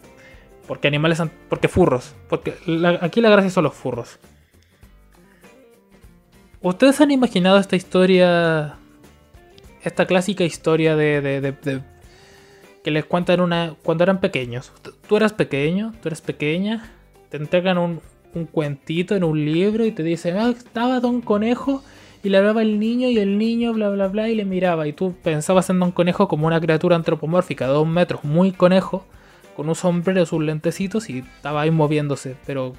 Porque 0.65 0.87
animales, 0.87 1.21
porque 1.47 1.67
furros. 1.67 2.15
Porque 2.27 2.55
aquí 3.01 3.21
la 3.21 3.29
gracia 3.29 3.51
son 3.51 3.65
los 3.65 3.75
furros. 3.75 4.17
¿Ustedes 6.63 6.99
han 7.01 7.11
imaginado 7.11 7.59
esta 7.59 7.75
historia, 7.75 8.79
esta 9.85 10.05
clásica 10.05 10.43
historia 10.43 10.95
de, 10.95 11.21
de, 11.21 11.81
que 12.83 12.91
les 12.91 13.05
cuentan 13.05 13.41
una 13.41 13.75
cuando 13.83 14.03
eran 14.03 14.19
pequeños? 14.19 14.71
Tú 15.07 15.17
eras 15.17 15.33
pequeño, 15.33 15.93
tú 16.01 16.09
eres 16.09 16.21
pequeña, 16.21 16.91
te 17.29 17.37
entregan 17.37 17.77
un, 17.77 18.01
un 18.33 18.45
cuentito 18.45 19.15
en 19.15 19.23
un 19.23 19.43
libro 19.45 19.85
y 19.85 19.91
te 19.91 20.03
dicen, 20.03 20.37
ah, 20.37 20.49
estaba 20.49 20.99
Don 20.99 21.21
Conejo 21.21 21.83
y 22.23 22.29
le 22.29 22.37
hablaba 22.37 22.63
el 22.63 22.79
niño 22.79 23.07
y 23.09 23.19
el 23.19 23.37
niño 23.37 23.73
bla 23.73 23.89
bla 23.89 24.07
bla 24.07 24.29
y 24.29 24.35
le 24.35 24.45
miraba 24.45 24.87
y 24.87 24.93
tú 24.93 25.15
pensabas 25.23 25.69
en 25.69 25.79
Don 25.79 25.91
Conejo 25.91 26.27
como 26.27 26.47
una 26.47 26.59
criatura 26.59 26.95
antropomórfica 26.95 27.67
de 27.67 27.73
dos 27.73 27.87
metros, 27.87 28.23
muy 28.23 28.51
conejo, 28.51 29.05
con 29.55 29.69
un 29.69 29.75
sombrero, 29.75 30.25
sus 30.25 30.43
lentecitos 30.43 31.09
y 31.09 31.19
estaba 31.19 31.61
ahí 31.61 31.71
moviéndose, 31.71 32.35
pero 32.45 32.73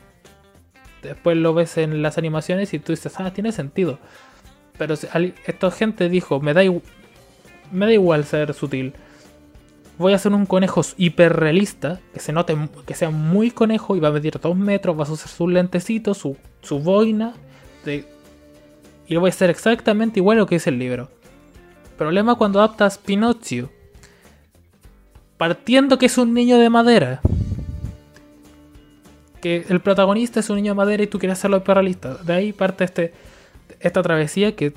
después 1.03 1.37
lo 1.37 1.55
ves 1.55 1.79
en 1.79 2.03
las 2.03 2.19
animaciones 2.19 2.75
y 2.75 2.79
tú 2.79 2.93
dices, 2.93 3.15
ah, 3.19 3.33
tiene 3.33 3.53
sentido. 3.53 3.99
Pero 4.79 4.95
esta 4.95 5.71
gente 5.71 6.09
dijo, 6.09 6.41
me 6.41 6.53
da, 6.53 6.63
me 7.73 7.87
da 7.87 7.93
igual 7.93 8.25
ser 8.25 8.55
sutil. 8.55 8.95
Voy 9.99 10.13
a 10.13 10.17
hacer 10.17 10.33
un 10.33 10.47
conejo 10.47 10.83
hiperrealista, 10.99 12.01
que 12.13 12.21
se 12.21 12.33
note, 12.33 12.57
que 12.87 12.95
sea 12.95 13.11
muy 13.11 13.51
conejo 13.51 13.97
y 13.97 14.01
va 14.01 14.09
a 14.09 14.13
medir 14.13 14.39
dos 14.39 14.57
metros, 14.57 14.99
va 14.99 15.05
a 15.05 15.11
usar 15.11 15.29
sus 15.29 15.51
lentecitos, 15.51 16.19
su, 16.19 16.37
su 16.61 16.81
boina, 16.81 17.35
y 17.87 19.15
lo 19.15 19.21
voy 19.21 19.29
a 19.29 19.33
hacer 19.33 19.49
exactamente 19.49 20.21
igual 20.21 20.39
a 20.39 20.41
lo 20.41 20.47
que 20.47 20.57
dice 20.57 20.71
el 20.71 20.79
libro. 20.79 21.09
Problema 21.97 22.35
cuando 22.35 22.59
adaptas 22.59 22.99
Pinocchio. 22.99 23.71
Partiendo 25.39 25.99
que 25.99 26.07
es 26.07 26.19
un 26.19 26.35
niño 26.35 26.59
de 26.59 26.69
madera 26.69 27.21
que 29.41 29.65
el 29.69 29.81
protagonista 29.81 30.41
es 30.41 30.51
un 30.51 30.57
niño 30.57 30.73
de 30.73 30.77
madera 30.77 31.03
y 31.03 31.07
tú 31.07 31.19
quieres 31.19 31.39
hacerlo 31.39 31.59
hiperrealista. 31.59 32.15
De 32.15 32.33
ahí 32.33 32.53
parte 32.53 32.85
este, 32.85 33.13
esta 33.81 34.03
travesía 34.03 34.57
que 34.57 34.75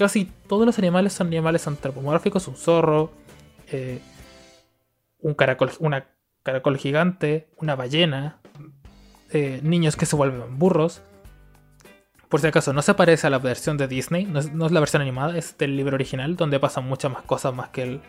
casi 0.00 0.32
todos 0.48 0.64
los 0.64 0.78
animales 0.78 1.12
son 1.12 1.26
animales 1.26 1.66
antropomórficos, 1.66 2.48
un 2.48 2.56
zorro, 2.56 3.12
eh, 3.70 4.00
un 5.20 5.34
caracol, 5.34 5.72
una 5.78 6.06
caracol 6.42 6.78
gigante, 6.78 7.50
una 7.58 7.76
ballena, 7.76 8.38
eh, 9.30 9.60
niños 9.62 9.96
que 9.96 10.06
se 10.06 10.16
vuelven 10.16 10.58
burros. 10.58 11.02
Por 12.30 12.40
si 12.40 12.46
acaso, 12.46 12.72
no 12.72 12.80
se 12.80 12.94
parece 12.94 13.26
a 13.26 13.30
la 13.30 13.40
versión 13.40 13.76
de 13.76 13.88
Disney, 13.88 14.24
no 14.24 14.38
es, 14.38 14.72
la 14.72 14.80
versión 14.80 15.02
animada, 15.02 15.36
es 15.36 15.58
del 15.58 15.76
libro 15.76 15.96
original, 15.96 16.34
donde 16.34 16.58
pasan 16.58 16.88
muchas 16.88 17.12
más 17.12 17.22
cosas 17.24 17.54
más 17.54 17.68
que 17.68 18.00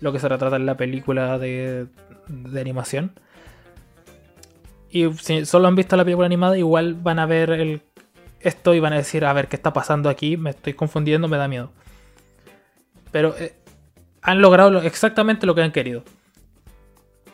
lo 0.00 0.12
que 0.12 0.20
se 0.20 0.28
retrata 0.28 0.54
en 0.54 0.64
la 0.64 0.76
película 0.76 1.40
de, 1.40 1.88
de 2.28 2.60
animación. 2.60 3.18
Y 4.90 5.12
si 5.14 5.44
solo 5.44 5.66
han 5.66 5.74
visto 5.74 5.96
la 5.96 6.04
película 6.04 6.26
animada, 6.26 6.56
igual 6.56 6.94
van 6.94 7.18
a 7.18 7.26
ver 7.26 7.50
el, 7.50 7.82
esto 8.42 8.74
y 8.74 8.80
van 8.80 8.92
a 8.92 8.96
decir, 8.96 9.24
a 9.24 9.32
ver, 9.32 9.48
¿qué 9.48 9.56
está 9.56 9.72
pasando 9.72 10.08
aquí? 10.08 10.36
Me 10.36 10.50
estoy 10.50 10.74
confundiendo, 10.74 11.28
me 11.28 11.36
da 11.36 11.48
miedo. 11.48 11.70
Pero 13.10 13.34
eh, 13.38 13.54
han 14.22 14.40
logrado 14.40 14.80
exactamente 14.82 15.46
lo 15.46 15.54
que 15.54 15.62
han 15.62 15.72
querido. 15.72 16.04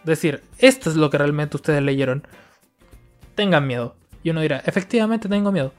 Decir, 0.05 0.43
esto 0.59 0.91
es 0.91 0.97
lo 0.97 1.11
que 1.11 1.19
realmente 1.19 1.57
ustedes 1.57 1.83
leyeron. 1.83 2.27
Tengan 3.35 3.67
miedo. 3.67 3.95
Y 4.23 4.31
uno 4.31 4.41
dirá, 4.41 4.62
efectivamente 4.65 5.29
tengo 5.29 5.53
miedo. 5.53 5.73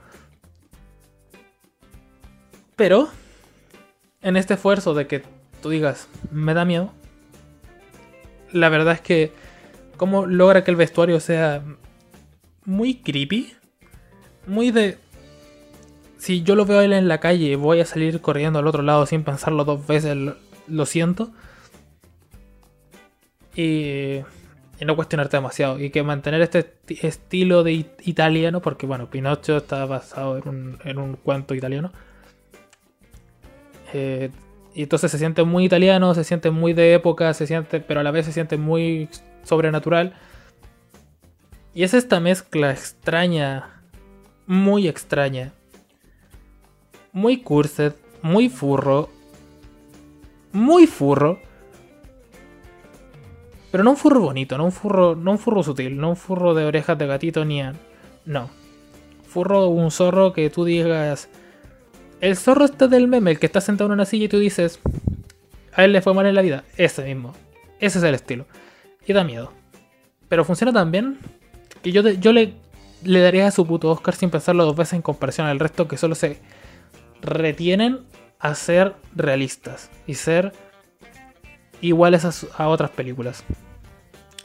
Pero, 2.75 3.09
en 4.21 4.38
este 4.38 4.53
esfuerzo 4.53 4.93
de 4.93 5.07
que 5.07 5.24
tú 5.62 5.69
digas, 5.69 6.07
me 6.31 6.53
da 6.53 6.63
miedo, 6.63 6.93
la 8.51 8.69
verdad 8.69 8.93
es 8.93 9.01
que 9.01 9.33
cómo 9.98 10.25
logra 10.25 10.63
que 10.63 10.71
el 10.71 10.77
vestuario 10.77 11.19
sea 11.19 11.62
muy 12.65 12.95
creepy. 12.95 13.53
Muy 14.48 14.71
de... 14.71 14.98
Si 16.19 16.43
yo 16.43 16.55
lo 16.55 16.65
veo 16.65 16.79
a 16.79 16.85
él 16.85 16.91
en 16.91 17.07
la 17.07 17.21
calle, 17.21 17.55
voy 17.55 17.79
a 17.79 17.85
salir 17.85 18.19
corriendo 18.19 18.59
al 18.59 18.67
otro 18.67 18.83
lado 18.83 19.05
sin 19.05 19.23
pensarlo 19.23 19.63
dos 19.63 19.88
veces, 19.88 20.17
lo, 20.67 20.85
siento. 20.85 21.31
Y, 23.55 24.17
y, 24.79 24.85
no 24.85 24.97
cuestionarte 24.97 25.38
demasiado. 25.38 25.79
Y 25.79 25.91
que 25.91 26.03
mantener 26.03 26.41
este 26.41 26.75
estilo 27.01 27.63
de 27.63 27.85
italiano, 28.01 28.61
porque 28.61 28.85
bueno, 28.85 29.09
Pinocho 29.09 29.57
está 29.57 29.85
basado 29.85 30.38
en 30.38 30.49
un, 30.49 30.79
en 30.83 30.99
un 30.99 31.15
cuento 31.15 31.55
italiano. 31.55 31.93
Eh, 33.93 34.29
y 34.73 34.83
entonces 34.83 35.09
se 35.11 35.17
siente 35.17 35.43
muy 35.43 35.63
italiano, 35.63 36.13
se 36.13 36.25
siente 36.25 36.51
muy 36.51 36.73
de 36.73 36.95
época, 36.95 37.33
se 37.33 37.47
siente, 37.47 37.79
pero 37.79 38.01
a 38.01 38.03
la 38.03 38.11
vez 38.11 38.25
se 38.25 38.33
siente 38.33 38.57
muy 38.57 39.07
sobrenatural. 39.43 40.15
Y 41.73 41.83
es 41.83 41.93
esta 41.93 42.19
mezcla 42.19 42.71
extraña, 42.71 43.81
muy 44.47 44.89
extraña, 44.89 45.53
muy 47.11 47.41
cursed, 47.41 47.93
muy 48.21 48.49
furro, 48.49 49.09
muy 50.51 50.87
furro. 50.87 51.39
Pero 53.71 53.83
no 53.83 53.91
un 53.91 53.97
furro 53.97 54.19
bonito, 54.21 54.57
no 54.57 54.65
un 54.65 54.71
furro, 54.71 55.15
no 55.15 55.31
un 55.31 55.39
furro 55.39 55.61
sutil, 55.63 55.97
no 55.97 56.09
un 56.09 56.15
furro 56.15 56.53
de 56.53 56.65
orejas 56.65 56.97
de 56.97 57.07
gatito 57.07 57.45
ni 57.45 57.61
a... 57.61 57.73
No. 58.25 58.49
Furro, 59.27 59.67
un 59.67 59.91
zorro 59.91 60.33
que 60.33 60.49
tú 60.49 60.65
digas... 60.65 61.29
El 62.19 62.35
zorro 62.35 62.65
este 62.65 62.87
del 62.87 63.07
meme, 63.07 63.31
el 63.31 63.39
que 63.39 63.45
está 63.45 63.61
sentado 63.61 63.87
en 63.87 63.93
una 63.93 64.05
silla 64.05 64.25
y 64.25 64.29
tú 64.29 64.39
dices... 64.39 64.79
A 65.73 65.85
él 65.85 65.93
le 65.93 66.01
fue 66.01 66.15
mal 66.15 66.25
en 66.25 66.33
la 66.35 66.41
vida. 66.41 66.63
Ese 66.77 67.03
mismo. 67.03 67.33
Ese 67.79 67.99
es 67.99 68.03
el 68.03 68.15
estilo 68.15 68.45
y 69.09 69.13
da 69.13 69.23
miedo. 69.23 69.51
Pero 70.27 70.45
funciona 70.45 70.71
tan 70.71 70.91
bien 70.91 71.17
que 71.81 71.91
yo, 71.91 72.07
yo 72.07 72.31
le, 72.31 72.53
le 73.03 73.19
daría 73.19 73.47
a 73.47 73.51
su 73.51 73.65
puto 73.65 73.89
Oscar 73.89 74.15
sin 74.15 74.29
pensarlo 74.29 74.65
dos 74.65 74.75
veces 74.75 74.93
en 74.93 75.01
comparación 75.01 75.47
al 75.47 75.59
resto 75.59 75.87
que 75.87 75.97
solo 75.97 76.15
se 76.15 76.37
retienen 77.21 77.99
a 78.39 78.55
ser 78.55 78.95
realistas 79.15 79.89
y 80.07 80.15
ser 80.15 80.53
iguales 81.81 82.25
a, 82.57 82.67
otras 82.67 82.89
películas. 82.91 83.43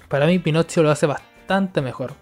Para 0.09 0.27
mí 0.27 0.39
Pinocho 0.39 0.83
lo 0.83 0.91
hace 0.91 1.07
bastante 1.07 1.81
mejor. 1.81 2.13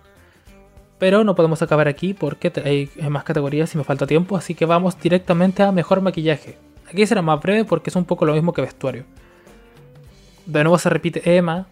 Pero 0.99 1.25
no 1.25 1.35
podemos 1.35 1.63
acabar 1.63 1.89
aquí 1.89 2.15
porque 2.15 2.53
hay 2.65 2.91
más 3.09 3.25
categorías 3.25 3.75
y 3.75 3.79
me 3.79 3.85
falta 3.85 4.07
tiempo, 4.07 4.37
así 4.37 4.55
que 4.55 4.67
vamos 4.67 4.99
directamente 5.01 5.63
a 5.63 5.73
mejor 5.73 6.01
maquillaje. 6.01 6.57
Aquí 6.89 7.07
será 7.07 7.23
más 7.23 7.41
breve 7.41 7.65
porque 7.65 7.91
es 7.91 7.97
un 7.97 8.05
poco 8.05 8.25
lo 8.25 8.35
mismo 8.35 8.53
que 8.53 8.63
vestuario. 8.63 9.05
De 10.47 10.63
nuevo 10.63 10.79
se 10.79 10.91
repite 10.91 11.37
Emma, 11.37 11.67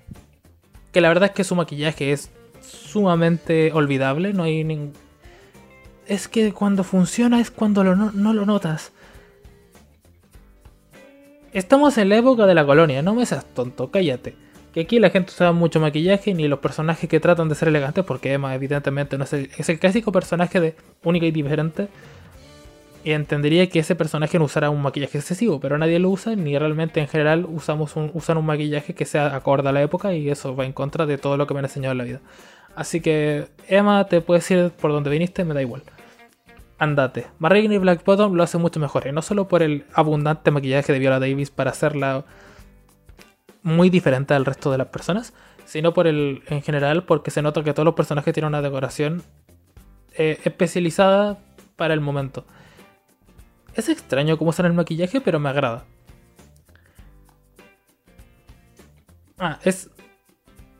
que 0.92 1.00
la 1.00 1.08
verdad 1.08 1.28
es 1.30 1.34
que 1.34 1.44
su 1.44 1.54
maquillaje 1.54 2.12
es 2.12 2.30
sumamente 2.60 3.72
olvidable. 3.72 4.32
No 4.32 4.44
hay 4.44 4.64
ningún. 4.64 4.92
Es 6.07 6.28
que 6.28 6.52
cuando 6.52 6.85
funciona 6.85 7.40
es 7.40 7.50
cuando 7.50 7.85
no, 7.85 8.33
lo 8.33 8.47
notas. 8.47 8.92
Estamos 11.52 11.99
en 11.99 12.09
la 12.09 12.16
época 12.16 12.47
de 12.47 12.54
la 12.54 12.64
colonia, 12.64 13.02
no 13.02 13.14
me 13.14 13.26
seas 13.26 13.45
tonto, 13.45 13.90
cállate. 13.90 14.35
Que 14.73 14.80
aquí 14.83 15.00
la 15.00 15.11
gente 15.11 15.33
usa 15.33 15.50
mucho 15.52 15.80
maquillaje 15.80 16.33
ni 16.33 16.47
los 16.47 16.61
personajes 16.61 17.09
que 17.09 17.19
tratan 17.19 17.49
de 17.49 17.57
ser 17.57 17.69
elegantes, 17.69 18.04
porque 18.04 18.33
Emma 18.33 18.54
evidentemente 18.54 19.19
no 19.19 19.25
es 19.25 19.33
el, 19.33 19.50
es 19.57 19.69
el 19.69 19.80
clásico 19.80 20.12
personaje 20.12 20.61
de 20.61 20.76
única 21.02 21.26
y 21.26 21.33
diferente 21.33 21.88
y 23.02 23.12
entendería 23.12 23.69
que 23.69 23.78
ese 23.78 23.95
personaje 23.95 24.38
no 24.38 24.45
usara 24.45 24.71
un 24.71 24.83
maquillaje 24.83 25.19
excesivo, 25.19 25.59
pero 25.59 25.78
nadie 25.78 25.99
lo 25.99 26.11
usa, 26.11 26.37
ni 26.37 26.59
realmente 26.59 27.00
en 27.00 27.09
general 27.09 27.47
usamos 27.49 27.95
usan 27.97 28.37
un 28.37 28.47
maquillaje 28.47 28.95
que 28.95 29.07
sea 29.07 29.35
acorde 29.35 29.69
a 29.71 29.73
la 29.73 29.83
época 29.83 30.12
y 30.14 30.28
eso 30.28 30.54
va 30.54 30.66
en 30.66 30.73
contra 30.73 31.07
de 31.07 31.16
todo 31.16 31.37
lo 31.37 31.47
que 31.47 31.54
me 31.54 31.61
han 31.61 31.66
enseñado 31.66 31.92
en 31.92 31.99
la 31.99 32.04
vida. 32.04 32.21
Así 32.74 33.00
que, 33.00 33.48
Emma, 33.68 34.06
te 34.06 34.20
puedes 34.20 34.50
ir 34.50 34.70
por 34.70 34.92
donde 34.92 35.10
viniste, 35.10 35.44
me 35.44 35.54
da 35.54 35.62
igual. 35.62 35.82
Andate. 36.78 37.26
Marraine 37.38 37.74
y 37.74 37.78
Black 37.78 38.04
Bottom 38.04 38.34
lo 38.34 38.42
hacen 38.42 38.60
mucho 38.60 38.80
mejor, 38.80 39.06
y 39.06 39.12
no 39.12 39.22
solo 39.22 39.48
por 39.48 39.62
el 39.62 39.84
abundante 39.92 40.50
maquillaje 40.50 40.92
de 40.92 40.98
Viola 40.98 41.20
Davis 41.20 41.50
para 41.50 41.70
hacerla 41.70 42.24
muy 43.62 43.90
diferente 43.90 44.34
al 44.34 44.46
resto 44.46 44.70
de 44.70 44.78
las 44.78 44.86
personas, 44.86 45.34
sino 45.66 45.92
por 45.92 46.06
el 46.06 46.42
en 46.48 46.62
general 46.62 47.04
porque 47.04 47.30
se 47.30 47.42
nota 47.42 47.62
que 47.62 47.74
todos 47.74 47.84
los 47.84 47.94
personajes 47.94 48.32
tienen 48.32 48.48
una 48.48 48.62
decoración 48.62 49.22
eh, 50.16 50.38
especializada 50.44 51.38
para 51.76 51.94
el 51.94 52.00
momento. 52.00 52.46
Es 53.74 53.88
extraño 53.88 54.36
cómo 54.36 54.50
usan 54.50 54.66
el 54.66 54.72
maquillaje, 54.72 55.20
pero 55.20 55.38
me 55.38 55.48
agrada. 55.48 55.84
Ah, 59.38 59.58
es. 59.64 59.90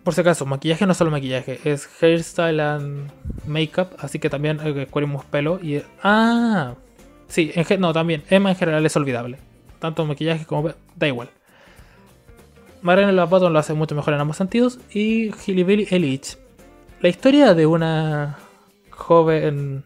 Por 0.05 0.15
si 0.15 0.23
acaso, 0.23 0.47
maquillaje 0.47 0.87
no 0.87 0.93
es 0.93 0.99
solo 0.99 1.11
maquillaje, 1.11 1.61
es 1.65 1.89
hairstyle 2.01 2.61
and 2.61 3.11
makeup, 3.47 3.95
así 3.99 4.19
que 4.19 4.31
también 4.31 4.59
eh, 4.65 4.87
pelo 5.31 5.61
y. 5.63 5.83
Ah, 6.03 6.75
sí, 7.29 7.53
en, 7.55 7.81
no, 7.81 7.93
también. 7.93 8.23
Emma 8.31 8.51
en 8.51 8.57
general 8.57 8.85
es 8.87 8.97
olvidable. 8.97 9.39
Tanto 9.79 10.07
maquillaje 10.07 10.47
como. 10.47 10.71
Da 10.97 11.07
igual. 11.07 11.29
Marianne 12.83 13.13
Lavato 13.13 13.51
lo 13.51 13.59
hace 13.59 13.75
mucho 13.75 13.95
mejor 13.95 14.15
en 14.15 14.21
ambos 14.21 14.39
sentidos. 14.39 14.79
Y 14.93 15.33
Hilly 15.47 15.87
Ellich. 15.91 16.39
La 17.01 17.09
historia 17.09 17.55
de 17.55 17.67
una 17.67 18.39
joven 18.91 19.85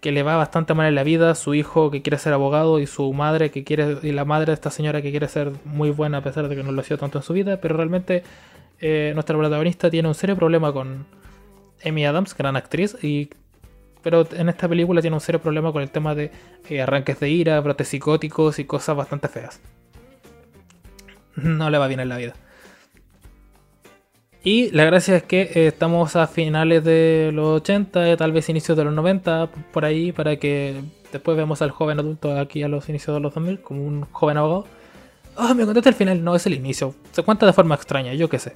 que 0.00 0.12
le 0.12 0.22
va 0.22 0.36
bastante 0.36 0.74
mal 0.74 0.86
en 0.86 0.94
la 0.94 1.02
vida, 1.02 1.34
su 1.34 1.54
hijo 1.54 1.90
que 1.90 2.02
quiere 2.02 2.18
ser 2.18 2.32
abogado 2.32 2.78
y 2.78 2.86
su 2.86 3.12
madre 3.12 3.50
que 3.50 3.64
quiere 3.64 3.98
y 4.02 4.12
la 4.12 4.24
madre 4.24 4.46
de 4.46 4.52
esta 4.52 4.70
señora 4.70 5.02
que 5.02 5.10
quiere 5.10 5.26
ser 5.26 5.50
muy 5.64 5.90
buena 5.90 6.18
a 6.18 6.20
pesar 6.22 6.48
de 6.48 6.54
que 6.54 6.62
no 6.62 6.70
lo 6.70 6.80
ha 6.80 6.84
sido 6.84 6.98
tanto 6.98 7.18
en 7.18 7.24
su 7.24 7.32
vida, 7.32 7.60
pero 7.60 7.76
realmente 7.76 8.22
eh, 8.80 9.12
nuestra 9.14 9.36
protagonista 9.36 9.90
tiene 9.90 10.08
un 10.08 10.14
serio 10.14 10.36
problema 10.36 10.72
con 10.72 11.06
Amy 11.84 12.04
Adams, 12.04 12.36
gran 12.36 12.56
actriz, 12.56 12.96
y 13.02 13.30
pero 14.02 14.26
en 14.36 14.48
esta 14.48 14.68
película 14.68 15.00
tiene 15.00 15.16
un 15.16 15.20
serio 15.20 15.40
problema 15.40 15.72
con 15.72 15.82
el 15.82 15.90
tema 15.90 16.14
de 16.14 16.30
eh, 16.68 16.80
arranques 16.80 17.18
de 17.18 17.28
ira, 17.28 17.60
brotes 17.60 17.88
psicóticos 17.88 18.58
y 18.58 18.64
cosas 18.64 18.96
bastante 18.96 19.28
feas. 19.28 19.60
No 21.34 21.70
le 21.70 21.78
va 21.78 21.88
bien 21.88 22.00
en 22.00 22.08
la 22.08 22.16
vida. 22.16 22.34
Y 24.44 24.70
la 24.70 24.84
gracia 24.84 25.16
es 25.16 25.24
que 25.24 25.42
eh, 25.42 25.66
estamos 25.66 26.14
a 26.14 26.28
finales 26.28 26.84
de 26.84 27.32
los 27.34 27.62
80, 27.62 28.16
tal 28.16 28.30
vez 28.30 28.48
inicios 28.48 28.78
de 28.78 28.84
los 28.84 28.94
90, 28.94 29.50
por 29.72 29.84
ahí, 29.84 30.12
para 30.12 30.36
que 30.36 30.80
después 31.10 31.36
vemos 31.36 31.62
al 31.62 31.72
joven 31.72 31.98
adulto 31.98 32.38
aquí 32.38 32.62
a 32.62 32.68
los 32.68 32.88
inicios 32.88 33.16
de 33.16 33.20
los 33.20 33.34
2000 33.34 33.60
como 33.60 33.84
un 33.84 34.04
joven 34.12 34.36
abogado. 34.36 34.66
Ah, 35.36 35.54
me 35.54 35.64
contaste 35.64 35.90
el 35.90 35.94
final, 35.94 36.24
no 36.24 36.34
es 36.34 36.46
el 36.46 36.54
inicio. 36.54 36.94
Se 37.12 37.22
cuenta 37.22 37.46
de 37.46 37.52
forma 37.52 37.74
extraña, 37.74 38.14
yo 38.14 38.28
qué 38.28 38.38
sé. 38.38 38.54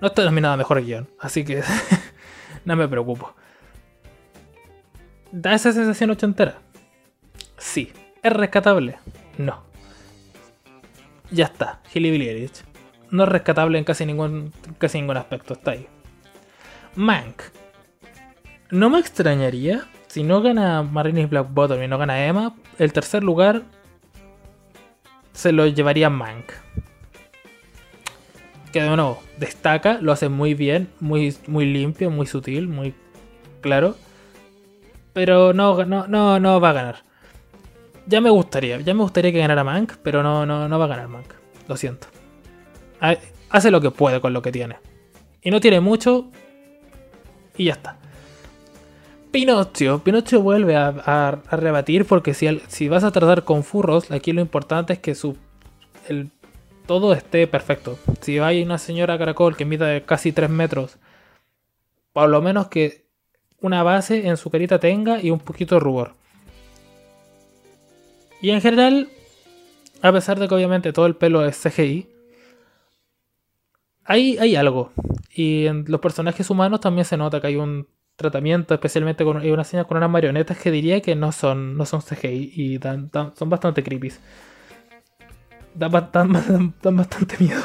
No 0.00 0.08
está 0.08 0.22
terminada 0.22 0.56
mejor 0.56 0.84
guion, 0.84 1.08
así 1.20 1.44
que 1.44 1.62
no 2.64 2.76
me 2.76 2.88
preocupo. 2.88 3.34
¿Da 5.32 5.54
esa 5.54 5.72
sensación 5.72 6.10
ochentera? 6.10 6.58
Sí. 7.58 7.92
¿Es 8.22 8.32
rescatable? 8.32 8.98
No. 9.38 9.62
Ya 11.30 11.46
está, 11.46 11.80
Hilly 11.92 12.10
Billy 12.10 12.50
no 13.10 13.24
es 13.24 13.28
rescatable 13.28 13.78
en 13.78 13.84
casi 13.84 14.04
ningún, 14.06 14.52
casi 14.78 14.98
ningún 14.98 15.16
aspecto, 15.16 15.54
está 15.54 15.72
ahí. 15.72 15.86
Mank. 16.94 17.42
No 18.70 18.90
me 18.90 18.98
extrañaría 18.98 19.86
si 20.08 20.22
no 20.22 20.40
gana 20.42 20.82
Marinis 20.82 21.28
Black 21.28 21.48
Bottom 21.50 21.82
y 21.82 21.88
no 21.88 21.98
gana 21.98 22.26
Emma, 22.26 22.54
el 22.78 22.92
tercer 22.92 23.22
lugar 23.22 23.62
se 25.36 25.52
lo 25.52 25.66
llevaría 25.68 26.10
Mank. 26.10 26.50
Que 28.72 28.82
de 28.82 28.88
nuevo, 28.88 29.22
destaca, 29.38 29.98
lo 30.00 30.10
hace 30.10 30.28
muy 30.28 30.54
bien, 30.54 30.88
muy, 30.98 31.36
muy 31.46 31.66
limpio, 31.66 32.10
muy 32.10 32.26
sutil, 32.26 32.66
muy 32.66 32.92
claro. 33.60 33.94
Pero 35.12 35.52
no, 35.52 35.84
no, 35.84 36.08
no, 36.08 36.40
no 36.40 36.60
va 36.60 36.70
a 36.70 36.72
ganar. 36.72 36.96
Ya 38.06 38.20
me 38.20 38.30
gustaría, 38.30 38.80
ya 38.80 38.94
me 38.94 39.02
gustaría 39.02 39.30
que 39.30 39.38
ganara 39.38 39.62
Mank, 39.62 39.94
pero 40.02 40.24
no, 40.24 40.44
no, 40.44 40.68
no 40.68 40.78
va 40.78 40.86
a 40.86 40.88
ganar 40.88 41.06
Mank. 41.06 41.32
Lo 41.68 41.76
siento 41.76 42.08
hace 43.50 43.70
lo 43.70 43.80
que 43.80 43.90
puede 43.90 44.20
con 44.20 44.32
lo 44.32 44.42
que 44.42 44.52
tiene. 44.52 44.76
Y 45.42 45.50
no 45.50 45.60
tiene 45.60 45.80
mucho. 45.80 46.30
Y 47.56 47.64
ya 47.64 47.72
está. 47.74 47.98
Pinocchio. 49.30 50.02
Pinocchio 50.02 50.40
vuelve 50.40 50.76
a, 50.76 51.42
rebatir 51.50 52.04
porque 52.06 52.34
si, 52.34 52.88
vas 52.88 53.04
a 53.04 53.12
tratar 53.12 53.44
con 53.44 53.64
furros, 53.64 54.10
aquí 54.10 54.32
lo 54.32 54.40
importante 54.40 54.94
es 54.94 54.98
que 54.98 55.14
su, 55.14 55.36
todo 56.86 57.12
esté 57.12 57.46
perfecto. 57.46 57.98
Si 58.20 58.38
hay 58.38 58.62
una 58.62 58.78
señora 58.78 59.18
caracol 59.18 59.56
que 59.56 59.64
mide 59.64 60.02
casi 60.02 60.32
3 60.32 60.48
metros, 60.50 60.98
por 62.12 62.28
lo 62.28 62.40
menos 62.40 62.68
que 62.68 63.04
una 63.60 63.82
base 63.82 64.28
en 64.28 64.36
su 64.36 64.50
carita 64.50 64.78
tenga 64.78 65.20
y 65.20 65.30
un 65.30 65.40
poquito 65.40 65.74
de 65.74 65.80
rubor. 65.80 66.14
Y 68.40 68.50
en 68.50 68.60
general, 68.60 69.08
a 70.02 70.12
pesar 70.12 70.38
de 70.38 70.48
que 70.48 70.54
obviamente 70.54 70.92
todo 70.92 71.06
el 71.06 71.16
pelo 71.16 71.44
es 71.44 71.60
CGI, 71.60 72.08
hay, 74.04 74.56
algo. 74.56 74.92
Y 75.34 75.66
en 75.66 75.84
los 75.88 76.00
personajes 76.00 76.48
humanos 76.48 76.80
también 76.80 77.04
se 77.04 77.16
nota 77.16 77.40
que 77.40 77.48
hay 77.48 77.56
un 77.56 77.88
tratamiento, 78.16 78.74
especialmente 78.74 79.24
con 79.24 79.36
una 79.36 79.62
escena 79.62 79.84
con 79.84 79.98
unas 79.98 80.10
marionetas 80.10 80.58
que 80.58 80.70
diría 80.70 81.00
que 81.00 81.14
no 81.14 81.32
son, 81.32 81.76
no 81.76 81.84
son 81.84 82.00
CGI 82.00 82.52
y 82.54 82.80
son 82.80 83.50
bastante 83.50 83.82
creepy. 83.82 84.12
Dan, 85.74 85.90
bastante 85.92 87.36
miedo. 87.38 87.62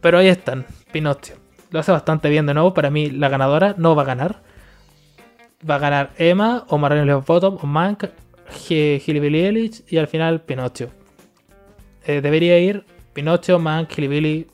Pero 0.00 0.18
ahí 0.18 0.28
están, 0.28 0.66
Pinocchio. 0.92 1.36
Lo 1.70 1.80
hace 1.80 1.92
bastante 1.92 2.30
bien 2.30 2.46
de 2.46 2.54
nuevo. 2.54 2.72
Para 2.72 2.90
mí, 2.90 3.10
la 3.10 3.28
ganadora 3.28 3.74
no 3.76 3.94
va 3.94 4.02
a 4.02 4.06
ganar. 4.06 4.42
Va 5.68 5.76
a 5.76 5.78
ganar 5.78 6.12
Emma, 6.16 6.64
o 6.68 6.78
Marion 6.78 7.22
Bottom, 7.26 7.58
o 7.60 7.66
Mank, 7.66 8.04
Ellich 8.70 9.84
y 9.88 9.98
al 9.98 10.06
final 10.08 10.40
Pinocchio. 10.42 10.90
Eh, 12.06 12.20
debería 12.20 12.58
ir 12.58 12.84
Pinocchio, 13.12 13.58
Mank, 13.58 13.98
Hillbilly, 13.98 14.46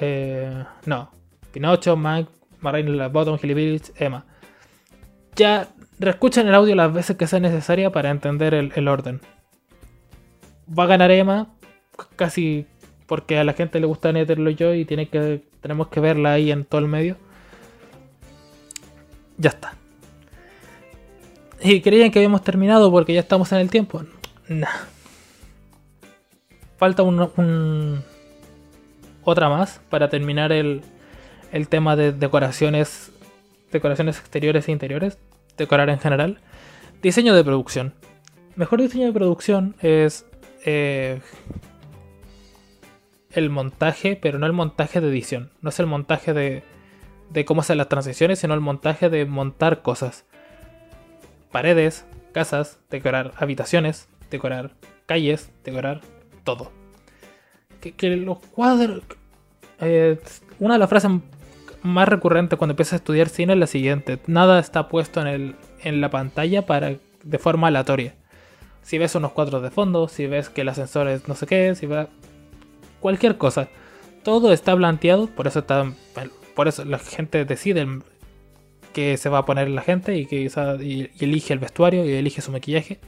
eh, 0.00 0.64
no, 0.86 1.10
Pinocho, 1.52 1.96
Mike, 1.96 2.30
Marine 2.60 3.08
Bottom, 3.08 3.38
Bills, 3.42 3.92
Emma. 3.96 4.24
Ya 5.36 5.68
reescuchen 5.98 6.48
el 6.48 6.54
audio 6.54 6.74
las 6.74 6.92
veces 6.92 7.16
que 7.16 7.26
sea 7.26 7.40
necesaria 7.40 7.90
para 7.90 8.10
entender 8.10 8.54
el, 8.54 8.88
orden. 8.88 9.20
Va 10.76 10.84
a 10.84 10.86
ganar 10.86 11.10
Emma, 11.10 11.54
casi 12.16 12.66
porque 13.06 13.38
a 13.38 13.44
la 13.44 13.52
gente 13.54 13.80
le 13.80 13.86
gusta 13.86 14.12
meterlo 14.12 14.50
yo 14.50 14.74
y 14.74 14.84
tenemos 14.84 15.88
que 15.88 16.00
verla 16.00 16.32
ahí 16.32 16.50
en 16.50 16.64
todo 16.64 16.80
el 16.80 16.88
medio. 16.88 17.16
Ya 19.36 19.50
está. 19.50 19.74
¿Y 21.60 21.80
creían 21.80 22.10
que 22.10 22.18
habíamos 22.18 22.42
terminado 22.42 22.90
porque 22.90 23.14
ya 23.14 23.20
estamos 23.20 23.50
en 23.52 23.58
el 23.58 23.70
tiempo? 23.70 24.02
Nah. 24.48 24.68
Falta 26.76 27.02
un 27.02 28.02
otra 29.24 29.48
más 29.48 29.80
para 29.90 30.08
terminar 30.08 30.52
el, 30.52 30.82
tema 31.68 31.96
de 31.96 32.12
decoraciones, 32.12 33.10
decoraciones 33.72 34.18
exteriores 34.18 34.68
e 34.68 34.72
interiores, 34.72 35.18
decorar 35.56 35.90
en 35.90 35.98
general. 35.98 36.40
Diseño 37.02 37.34
de 37.34 37.44
producción. 37.44 37.94
Mejor 38.56 38.80
diseño 38.82 39.06
de 39.06 39.12
producción 39.12 39.76
es 39.80 40.26
eh, 40.64 41.20
el 43.30 43.50
montaje, 43.50 44.16
pero 44.20 44.38
no 44.38 44.46
el 44.46 44.52
montaje 44.52 45.00
de 45.00 45.08
edición. 45.08 45.50
No 45.60 45.70
es 45.70 45.78
el 45.78 45.86
montaje 45.86 46.34
de, 46.34 46.62
de 47.30 47.44
cómo 47.44 47.60
hacer 47.60 47.76
las 47.76 47.88
transiciones, 47.88 48.40
sino 48.40 48.54
el 48.54 48.60
montaje 48.60 49.10
de 49.10 49.24
montar 49.26 49.82
cosas. 49.82 50.24
Paredes, 51.52 52.04
casas, 52.32 52.78
decorar 52.90 53.32
habitaciones, 53.36 54.08
decorar 54.30 54.72
calles, 55.06 55.50
decorar 55.64 56.00
todo. 56.44 56.72
Que, 57.80 57.92
que 57.92 58.16
los 58.16 58.38
cuadros, 58.38 59.04
eh, 59.80 60.18
una 60.58 60.74
de 60.74 60.80
las 60.80 60.88
frases 60.88 61.10
más 61.82 62.08
recurrentes 62.08 62.58
cuando 62.58 62.72
empiezas 62.72 62.94
a 62.94 62.96
estudiar 62.96 63.28
cine 63.28 63.52
es 63.52 63.58
la 63.58 63.66
siguiente: 63.66 64.18
nada 64.26 64.58
está 64.58 64.88
puesto 64.88 65.20
en, 65.20 65.26
el, 65.26 65.56
en 65.82 66.00
la 66.00 66.10
pantalla 66.10 66.66
para, 66.66 66.94
de 67.22 67.38
forma 67.38 67.68
aleatoria. 67.68 68.14
Si 68.82 68.98
ves 68.98 69.14
unos 69.14 69.32
cuadros 69.32 69.62
de 69.62 69.70
fondo, 69.70 70.08
si 70.08 70.26
ves 70.26 70.48
que 70.48 70.62
el 70.62 70.68
ascensor 70.68 71.08
es 71.08 71.28
no 71.28 71.34
sé 71.34 71.46
qué, 71.46 71.74
si 71.74 71.86
ves 71.86 72.08
cualquier 73.00 73.36
cosa, 73.36 73.68
todo 74.22 74.52
está 74.52 74.74
planteado, 74.76 75.26
por 75.26 75.46
eso 75.46 75.60
está, 75.60 75.92
por 76.54 76.68
eso 76.68 76.84
la 76.84 76.98
gente 76.98 77.44
decide 77.44 77.86
que 78.92 79.16
se 79.16 79.28
va 79.28 79.38
a 79.38 79.44
poner 79.44 79.68
la 79.68 79.82
gente 79.82 80.16
y 80.16 80.26
que 80.26 80.50
elige 81.20 81.52
el 81.52 81.58
vestuario 81.58 82.04
y 82.04 82.12
elige 82.12 82.40
su 82.40 82.50
maquillaje. 82.50 82.98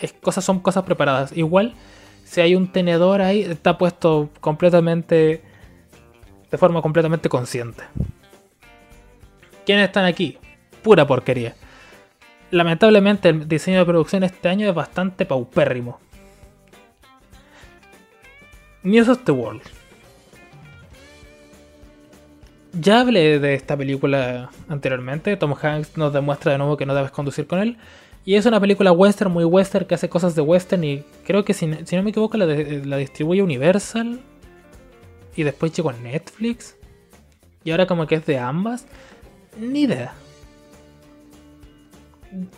Es, 0.00 0.12
cosas 0.12 0.44
son 0.44 0.60
cosas 0.60 0.84
preparadas. 0.84 1.36
Igual 1.36 1.74
si 2.24 2.40
hay 2.40 2.54
un 2.54 2.70
tenedor 2.70 3.22
ahí, 3.22 3.42
está 3.42 3.78
puesto 3.78 4.30
completamente 4.40 5.42
de 6.50 6.58
forma 6.58 6.82
completamente 6.82 7.28
consciente. 7.28 7.84
¿Quiénes 9.66 9.86
están 9.86 10.04
aquí? 10.04 10.38
Pura 10.82 11.06
porquería. 11.06 11.54
Lamentablemente 12.50 13.28
el 13.28 13.46
diseño 13.46 13.78
de 13.78 13.84
producción 13.84 14.22
este 14.22 14.48
año 14.48 14.68
es 14.68 14.74
bastante 14.74 15.26
paupérrimo. 15.26 16.00
News 18.82 19.08
of 19.08 19.24
the 19.24 19.32
World. 19.32 19.62
Ya 22.72 23.00
hablé 23.00 23.38
de 23.38 23.54
esta 23.54 23.76
película 23.76 24.50
anteriormente. 24.68 25.36
Tom 25.36 25.54
Hanks 25.60 25.96
nos 25.96 26.12
demuestra 26.12 26.52
de 26.52 26.58
nuevo 26.58 26.76
que 26.76 26.86
no 26.86 26.94
debes 26.94 27.10
conducir 27.10 27.46
con 27.46 27.58
él. 27.58 27.76
Y 28.24 28.36
es 28.36 28.46
una 28.46 28.60
película 28.60 28.92
western, 28.92 29.32
muy 29.32 29.44
western, 29.44 29.86
que 29.86 29.94
hace 29.94 30.08
cosas 30.08 30.34
de 30.34 30.42
western. 30.42 30.84
Y 30.84 31.04
creo 31.26 31.44
que 31.44 31.54
si, 31.54 31.66
no 31.66 32.02
me 32.02 32.10
equivoco, 32.10 32.36
la, 32.36 32.46
distribuye 32.96 33.42
Universal 33.42 34.20
y 35.38 35.44
después 35.44 35.72
llegó 35.72 35.92
Netflix 35.92 36.76
y 37.62 37.70
ahora 37.70 37.86
como 37.86 38.08
que 38.08 38.16
es 38.16 38.26
de 38.26 38.38
ambas, 38.38 38.86
ni 39.56 39.82
idea. 39.82 40.12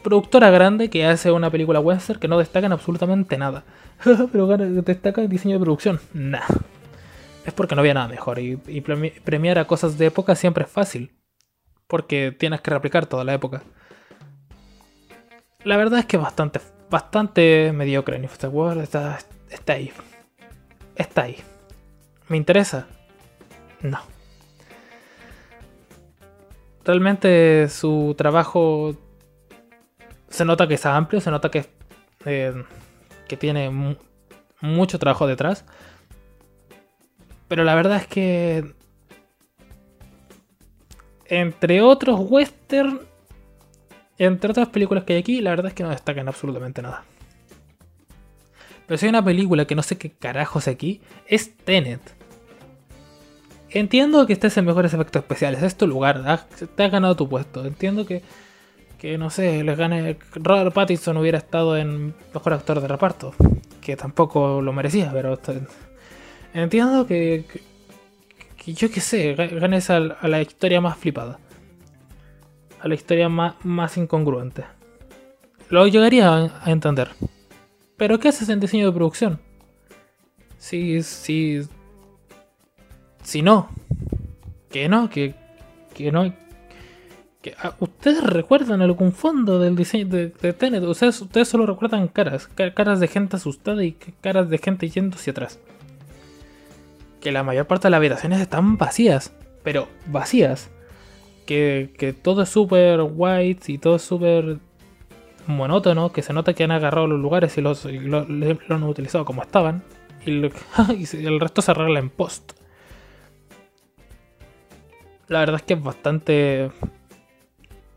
Productora 0.03 0.49
grande 0.49 0.89
que 0.89 1.05
hace 1.05 1.31
una 1.31 1.51
película 1.51 1.79
western 1.79 2.19
que 2.19 2.27
no 2.27 2.39
destaca 2.39 2.67
en 2.67 2.73
absolutamente 2.73 3.37
nada. 3.37 3.65
Pero 4.33 4.47
destaca 4.57 5.21
el 5.21 5.29
diseño 5.29 5.59
de 5.59 5.65
producción. 5.65 6.01
Nah. 6.15 6.41
Es 7.45 7.53
porque 7.53 7.75
no 7.75 7.83
había 7.83 7.93
nada 7.93 8.09
mejor. 8.09 8.39
Y, 8.39 8.57
premiar 8.57 9.59
a 9.59 9.67
cosas 9.67 9.99
de 9.99 10.07
época 10.07 10.35
siempre 10.35 10.65
es 10.65 10.71
fácil. 10.71 11.13
Porque 11.87 12.35
tienes 12.37 12.63
que 12.63 12.71
replicar 12.71 13.05
toda 13.05 13.25
la 13.25 13.35
época. 13.35 13.63
La 15.65 15.77
verdad 15.77 15.99
es 15.99 16.07
que 16.07 16.17
bastante, 16.17 16.61
bastante 16.89 17.73
mediocre 17.75 18.19
World 18.49 18.83
está, 18.83 19.19
está 19.51 19.75
ahí. 19.75 19.93
Está 20.97 21.23
ahí. 21.23 21.37
¿Me 22.31 22.37
interesa? 22.37 22.87
No. 23.83 23.99
Realmente 26.85 27.69
su 27.69 28.15
trabajo 28.17 28.95
se 30.29 30.45
nota 30.45 30.69
que 30.69 30.75
es 30.75 30.87
amplio, 30.87 31.21
se 31.21 31.33
nota 31.33 31.51
que, 31.51 31.67
eh, 32.25 32.55
que 33.27 33.37
tiene 33.37 33.97
mucho 34.61 34.99
trabajo 35.01 35.27
detrás. 35.27 35.65
Pero 37.49 37.65
la 37.65 37.75
verdad 37.75 37.97
es 37.97 38.07
que. 38.07 38.75
Entre 41.25 41.83
otros 41.83 42.21
western. 42.21 43.01
Entre 44.19 44.53
otras 44.53 44.69
películas 44.69 45.03
que 45.03 45.15
hay 45.15 45.19
aquí, 45.19 45.41
la 45.41 45.51
verdad 45.51 45.67
es 45.67 45.75
que 45.75 45.83
no 45.83 45.91
destacan 45.91 46.29
absolutamente 46.29 46.81
nada. 46.81 47.03
Pero 48.87 48.99
si 48.99 49.07
hay 49.07 49.11
una 49.11 49.25
película 49.25 49.65
que 49.65 49.75
no 49.75 49.83
sé 49.83 49.99
qué 49.99 50.13
carajos 50.13 50.69
aquí, 50.69 51.01
es 51.27 51.57
Tenet. 51.57 52.20
Entiendo 53.73 54.27
que 54.27 54.33
estés 54.33 54.57
en 54.57 54.65
mejores 54.65 54.93
efectos 54.93 55.23
especiales, 55.23 55.63
es 55.63 55.77
tu 55.77 55.87
lugar, 55.87 56.47
te 56.75 56.83
has 56.83 56.91
ganado 56.91 57.15
tu 57.15 57.29
puesto. 57.29 57.65
Entiendo 57.65 58.05
que, 58.05 58.23
que 58.99 59.17
no 59.17 59.31
sé, 59.31 59.63
les 59.63 59.79
gane. 59.79 60.19
Robert 60.35 60.75
Pattinson 60.75 61.17
hubiera 61.17 61.39
estado 61.39 61.77
en 61.77 62.15
mejor 62.35 62.53
actor 62.53 62.81
de 62.81 62.89
reparto, 62.89 63.33
que 63.81 63.97
tampoco 63.97 64.61
lo 64.61 64.73
merecía, 64.73 65.11
pero 65.13 65.39
entiendo 66.53 67.07
que, 67.07 67.45
que, 68.57 68.75
yo 68.75 68.91
qué 68.91 69.01
sé, 69.01 69.35
ganes 69.35 69.89
a, 69.89 70.01
la 70.01 70.43
historia 70.43 70.81
más 70.81 70.99
flipada, 70.99 71.39
a 72.81 72.89
la 72.89 72.95
historia 72.95 73.29
más, 73.29 73.55
más 73.65 73.97
incongruente. 73.97 74.65
Lo 75.69 75.87
llegaría 75.87 76.51
a 76.61 76.71
entender. 76.73 77.11
Pero 77.97 78.19
¿qué 78.19 78.29
haces 78.29 78.49
en 78.49 78.59
diseño 78.59 78.87
de 78.87 78.93
producción? 78.93 79.41
Si, 80.59 81.03
si, 81.03 81.63
si 83.23 83.43
no, 83.43 83.69
que 84.71 84.89
no, 84.89 85.11
que, 85.11 85.35
que 85.95 86.13
no. 86.13 86.33
Que, 87.43 87.55
ah, 87.59 87.75
¿Ustedes 87.81 88.23
recuerdan 88.23 88.83
algún 88.83 89.13
fondo 89.13 89.59
del 89.59 89.75
diseño 89.75 90.07
de, 90.07 90.29
de 90.29 90.53
Tenet? 90.53 90.83
Ustedes, 90.85 91.21
ustedes 91.23 91.49
solo 91.49 91.67
recuerdan 91.67 92.09
caras, 92.09 92.49
caras 92.75 93.01
de 93.01 93.09
gente 93.09 93.37
asustada 93.37 93.83
y 93.83 93.93
caras 94.21 94.51
de 94.51 94.59
gente 94.59 94.89
yendo 94.89 95.17
hacia 95.17 95.31
atrás. 95.31 95.59
Que 97.21 97.33
la 97.33 97.43
mayor 97.43 97.67
parte 97.67 97.89
de 97.89 97.91
las 97.91 97.99
habitaciones 97.99 98.41
están 98.41 98.77
vacías, 98.77 99.33
pero 99.63 99.89
vacías. 100.07 100.71
Que, 101.47 101.95
que 101.99 102.13
todo 102.13 102.43
es 102.43 102.49
súper 102.49 103.01
white 103.03 103.73
y 103.73 103.79
todo 103.79 103.97
es 103.97 104.03
súper 104.03 104.59
monótono 105.47 106.13
que 106.13 106.23
se 106.23 106.33
nota 106.33 106.55
que 106.55 106.65
han 106.65 106.71
agarrado 106.71 107.07
los 107.07 107.21
lugares 107.21 107.57
y 107.59 107.61
los, 107.61 107.85
lo, 107.85 108.27
han 108.69 108.83
utilizado 108.85 109.25
como 109.25 109.43
estaban 109.43 109.83
y, 110.25 110.31
el 111.27 111.41
resto 111.41 111.63
se 111.63 111.71
arregla 111.71 111.99
en 111.99 112.11
post. 112.11 112.53
La 115.31 115.39
verdad 115.39 115.57
es 115.57 115.63
que 115.63 115.75
es 115.75 115.83
bastante 115.83 116.73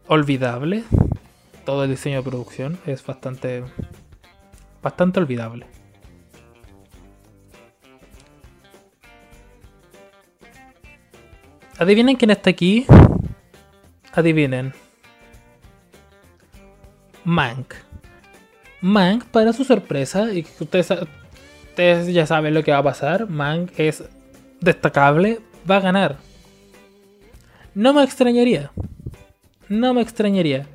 olvidable. 0.07 0.83
Todo 1.65 1.83
el 1.83 1.89
diseño 1.89 2.17
de 2.17 2.29
producción 2.29 2.77
es 2.85 3.03
bastante 3.03 3.63
bastante 4.83 5.19
olvidable. 5.19 5.65
Adivinen 11.79 12.17
quién 12.17 12.29
está 12.29 12.51
aquí. 12.51 12.85
Adivinen. 14.13 14.71
Mank. 17.23 17.73
Mank, 18.79 19.25
para 19.25 19.53
su 19.53 19.63
sorpresa, 19.63 20.31
y 20.31 20.45
ustedes, 20.59 20.93
ustedes 21.63 22.13
ya 22.13 22.27
saben 22.27 22.53
lo 22.53 22.63
que 22.63 22.71
va 22.73 22.77
a 22.77 22.83
pasar, 22.83 23.27
Mank 23.27 23.71
es 23.79 24.03
destacable, 24.61 25.39
va 25.67 25.77
a 25.77 25.79
ganar. 25.79 26.32
No 27.75 27.93
me 27.93 28.03
extrañaría. 28.03 28.71
No 29.69 29.93
me 29.93 30.01
extrañaría. 30.01 30.67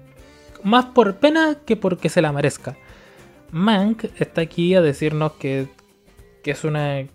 Más 0.62 0.86
por 0.86 1.16
pena 1.16 1.56
que 1.64 1.76
porque 1.76 2.08
se 2.08 2.22
la 2.22 2.32
merezca. 2.32 2.76
Mank 3.50 4.04
está 4.18 4.40
aquí 4.40 4.74
a 4.74 4.82
decirnos 4.82 5.32
que, 5.32 5.68
que 6.42 6.50
es 6.50 6.64
una 6.64 7.06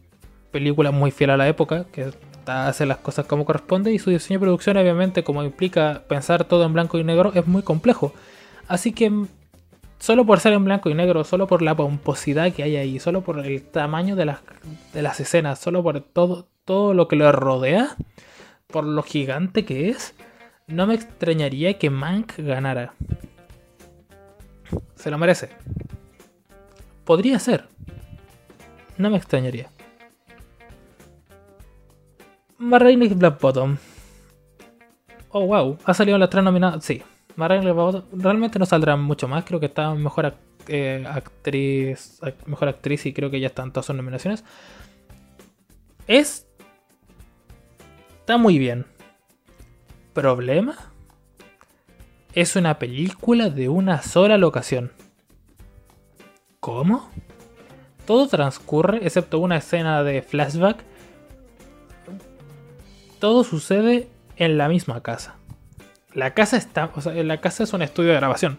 película 0.51 0.91
muy 0.91 1.11
fiel 1.11 1.31
a 1.31 1.37
la 1.37 1.47
época, 1.47 1.85
que 1.91 2.11
hace 2.45 2.85
las 2.85 2.97
cosas 2.97 3.25
como 3.25 3.45
corresponde 3.45 3.91
y 3.93 3.99
su 3.99 4.09
diseño 4.09 4.39
de 4.39 4.45
producción 4.45 4.77
obviamente 4.77 5.23
como 5.23 5.43
implica 5.43 6.03
pensar 6.07 6.43
todo 6.43 6.65
en 6.65 6.73
blanco 6.73 6.97
y 6.97 7.03
negro 7.03 7.31
es 7.33 7.47
muy 7.47 7.61
complejo. 7.61 8.13
Así 8.67 8.91
que 8.93 9.11
solo 9.99 10.25
por 10.25 10.39
ser 10.39 10.53
en 10.53 10.65
blanco 10.65 10.89
y 10.89 10.93
negro, 10.93 11.23
solo 11.23 11.47
por 11.47 11.61
la 11.61 11.75
pomposidad 11.75 12.51
que 12.53 12.63
hay 12.63 12.75
ahí, 12.75 12.99
solo 12.99 13.21
por 13.21 13.45
el 13.45 13.63
tamaño 13.63 14.15
de 14.15 14.25
las, 14.25 14.39
de 14.93 15.01
las 15.01 15.19
escenas, 15.19 15.59
solo 15.59 15.83
por 15.83 16.01
todo, 16.01 16.47
todo 16.65 16.93
lo 16.93 17.07
que 17.07 17.15
lo 17.15 17.31
rodea, 17.31 17.95
por 18.73 18.86
lo 18.86 19.03
gigante 19.03 19.63
que 19.65 19.89
es, 19.89 20.15
no 20.65 20.88
me 20.88 20.95
extrañaría 20.95 21.77
que 21.77 21.91
Mank 21.91 22.39
ganara. 22.39 22.95
Se 24.95 25.12
lo 25.12 25.19
merece. 25.19 25.49
Podría 27.05 27.38
ser. 27.38 27.67
No 28.97 29.12
me 29.12 29.17
extrañaría. 29.17 29.69
Marraine 32.57 33.07
Black 33.09 33.39
Bottom. 33.39 33.77
Oh, 35.29 35.45
wow. 35.45 35.77
Ha 35.86 35.93
salido 35.93 36.17
las 36.17 36.31
tres 36.31 36.43
nominadas. 36.43 36.83
Sí, 36.83 37.03
realmente 37.38 38.57
no 38.57 38.65
saldrá 38.65 38.95
mucho 38.95 39.27
más. 39.27 39.43
Creo 39.43 39.59
que 39.59 39.67
está 39.67 39.93
mejor 39.93 40.33
eh, 40.67 41.05
actriz. 41.07 42.19
Mejor 42.47 42.69
actriz 42.69 43.05
y 43.05 43.13
creo 43.13 43.29
que 43.29 43.39
ya 43.39 43.47
están 43.47 43.71
todas 43.71 43.86
sus 43.86 43.95
nominaciones. 43.95 44.43
Es. 46.07 46.47
Está 48.23 48.38
muy 48.38 48.57
bien. 48.57 48.86
¿Problema? 50.13 50.77
Es 52.33 52.55
una 52.55 52.79
película 52.79 53.49
de 53.49 53.67
una 53.67 54.01
sola 54.01 54.38
locación. 54.38 54.93
¿Cómo? 56.62 57.09
Todo 58.07 58.29
transcurre, 58.29 59.05
excepto 59.05 59.39
una 59.39 59.57
escena 59.57 60.03
de 60.03 60.21
flashback. 60.21 60.86
Todo 63.19 63.43
sucede 63.43 64.07
en 64.38 64.57
la 64.57 64.69
misma 64.69 65.03
casa. 65.03 65.36
La 66.13 66.33
casa 66.33 66.55
está. 66.55 66.91
O 66.95 67.01
sea, 67.01 67.12
la 67.25 67.41
casa 67.41 67.63
es 67.63 67.73
un 67.73 67.81
estudio 67.81 68.12
de 68.12 68.15
grabación. 68.15 68.57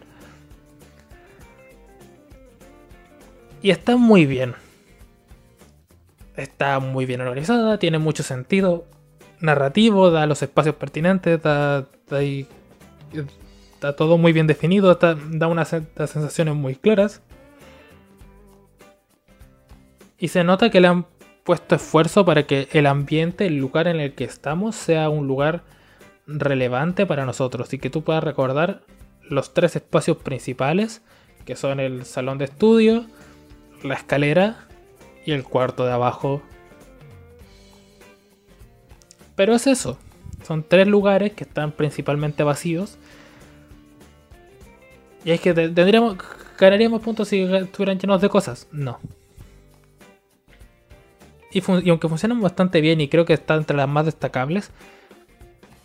Y 3.62 3.70
está 3.70 3.96
muy 3.96 4.27
bien. 4.27 4.57
Está 6.37 6.81
muy 6.81 7.07
bien 7.07 7.22
organizada, 7.22 7.79
tiene 7.79 7.98
mucho 7.98 8.22
sentido 8.22 8.85
narrativo, 9.40 10.11
da 10.11 10.27
los 10.27 10.42
espacios 10.42 10.75
pertinentes, 10.77 11.42
da, 11.42 11.87
está 13.73 13.97
todo 13.97 14.18
muy 14.18 14.33
bien 14.33 14.47
definido, 14.47 14.94
da 14.94 15.47
unas 15.47 15.68
sensaciones 15.68 16.55
muy 16.55 16.75
claras. 16.75 17.23
Y 20.18 20.29
se 20.29 20.44
nota 20.44 20.70
que 20.70 20.81
le 20.81 20.88
han 20.88 21.07
puesto 21.44 21.75
esfuerzo 21.75 22.25
para 22.25 22.47
que 22.47 22.68
el 22.73 22.87
ambiente, 22.87 23.47
el 23.47 23.59
lugar 23.59 23.87
en 23.88 24.01
el 24.01 24.14
que 24.14 24.25
estamos, 24.25 24.75
sea 24.75 25.11
un 25.11 25.27
lugar 25.27 25.62
relevante 26.27 27.05
para 27.05 27.27
nosotros 27.27 27.73
y 27.75 27.79
que 27.79 27.90
tú 27.90 28.03
puedas 28.03 28.25
recordar 28.25 28.83
los 29.29 29.53
tres 29.53 29.77
espacios 29.77 30.16
principales, 30.18 31.03
que 31.44 31.57
son 31.57 31.81
el 31.81 32.05
salón 32.05 32.38
de 32.38 32.47
estudio, 32.47 33.05
la 33.83 33.94
escalera 33.94 34.66
y 35.27 35.33
el 35.33 35.44
cuarto 35.44 35.85
de 35.85 35.92
abajo. 35.92 36.42
Pero 39.37 39.55
es 39.55 39.66
eso, 39.66 39.99
son 40.47 40.64
tres 40.66 40.87
lugares 40.87 41.33
que 41.33 41.44
están 41.44 41.73
principalmente 41.73 42.42
vacíos. 42.42 42.99
Y 45.25 45.31
es 45.31 45.40
que 45.40 45.55
tendríamos, 45.55 46.16
ganaríamos 46.59 47.01
puntos 47.01 47.29
si 47.29 47.40
estuvieran 47.40 47.99
llenos 47.99 48.20
de 48.20 48.29
cosas. 48.29 48.68
No. 48.70 49.01
Y, 51.51 51.62
aunque 51.88 52.09
funcionan 52.09 52.40
bastante 52.40 52.81
bien 52.81 53.01
y 53.01 53.09
creo 53.09 53.25
que 53.25 53.33
están 53.33 53.59
entre 53.59 53.77
las 53.77 53.88
más 53.88 54.07
destacables, 54.07 54.70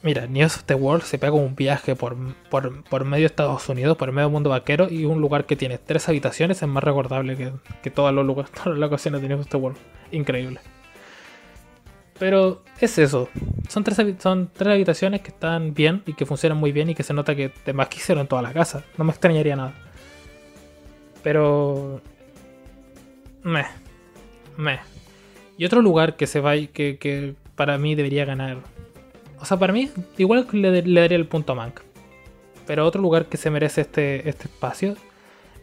Mira, 0.02 0.28
News 0.28 0.56
of 0.56 0.64
the 0.64 0.76
World 0.76 1.04
se 1.04 1.20
pega 1.20 1.34
un 1.34 1.58
viaje 1.58 1.94
por, 1.94 2.16
por, 2.50 3.04
medio 3.04 3.24
de 3.24 3.26
Estados 3.26 3.68
Unidos, 3.68 3.98
por 3.98 4.10
medio 4.14 4.28
del 4.28 4.32
mundo 4.32 4.50
vaquero, 4.50 4.88
y 4.90 5.04
un 5.04 5.20
lugar 5.20 5.46
que 5.46 5.58
tiene 5.58 5.78
tres 5.78 6.08
habitaciones 6.08 6.62
es 6.62 6.70
más 6.70 6.82
recordable 6.82 7.36
que, 7.36 7.52
que 7.84 7.92
todos 7.92 8.14
los 8.14 8.26
lugares, 8.26 8.50
todas 8.54 8.68
las 8.68 8.78
locaciones 8.78 9.22
de 9.22 9.28
News 9.28 9.42
of 9.42 9.50
the 9.50 9.58
World. 9.58 9.78
Increíble. 10.12 10.62
Pero 12.20 12.64
es 12.80 12.98
eso. 12.98 13.30
Son 13.70 13.84
tres, 13.84 13.98
son 14.20 14.52
tres 14.54 14.74
habitaciones 14.74 15.22
que 15.22 15.30
están 15.30 15.74
bien 15.74 16.04
y 16.06 16.14
que 16.14 16.26
funcionan 16.26 16.58
muy 16.58 16.72
bien 16.72 16.90
y 16.90 16.96
que 16.96 17.04
se 17.04 17.14
nota 17.14 17.36
que 17.36 17.52
más 17.74 17.88
que 17.88 17.98
hicieron 17.98 18.28
toda 18.28 18.42
la 18.42 18.54
casa. 18.54 18.84
No 18.98 19.06
me 19.06 19.12
extrañaría 19.12 19.56
nada. 19.56 19.74
Pero. 21.24 22.02
Me. 23.44 23.66
Me. 24.58 24.80
Y 25.58 25.66
otro 25.66 25.82
lugar 25.82 26.18
que 26.18 26.28
se 26.28 26.42
va 26.42 26.56
y 26.58 26.68
que, 26.68 26.98
que 26.98 27.36
para 27.56 27.78
mí 27.78 27.96
debería 27.96 28.26
ganar 28.26 28.58
o 29.42 29.46
sea, 29.46 29.58
para 29.58 29.72
mí, 29.72 29.90
igual 30.18 30.48
le, 30.52 30.82
daría 30.82 31.18
el 31.18 31.28
punto 31.28 31.54
a 31.54 31.56
Mank. 31.56 31.80
Pero 32.68 32.86
otro 32.86 33.02
lugar 33.02 33.28
que 33.28 33.38
se 33.38 33.50
merece 33.50 33.82
este, 33.82 34.28
este 34.30 34.44
espacio 34.46 34.96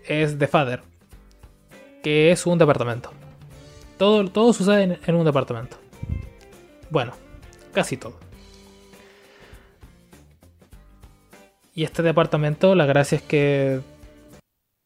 es 0.06 0.38
The 0.38 0.46
Father, 0.46 0.82
que 2.02 2.32
es 2.32 2.46
un 2.46 2.58
departamento. 2.58 3.12
Todo, 3.98 4.28
todo 4.28 4.52
sucede 4.52 4.98
en, 5.04 5.14
un 5.14 5.24
departamento. 5.24 5.76
Bueno, 6.90 7.12
casi 7.72 7.96
todo. 7.96 8.18
Y 11.74 11.84
este 11.84 12.02
departamento, 12.02 12.74
la 12.74 12.86
gracia 12.86 13.16
es 13.16 13.22
que 13.22 13.80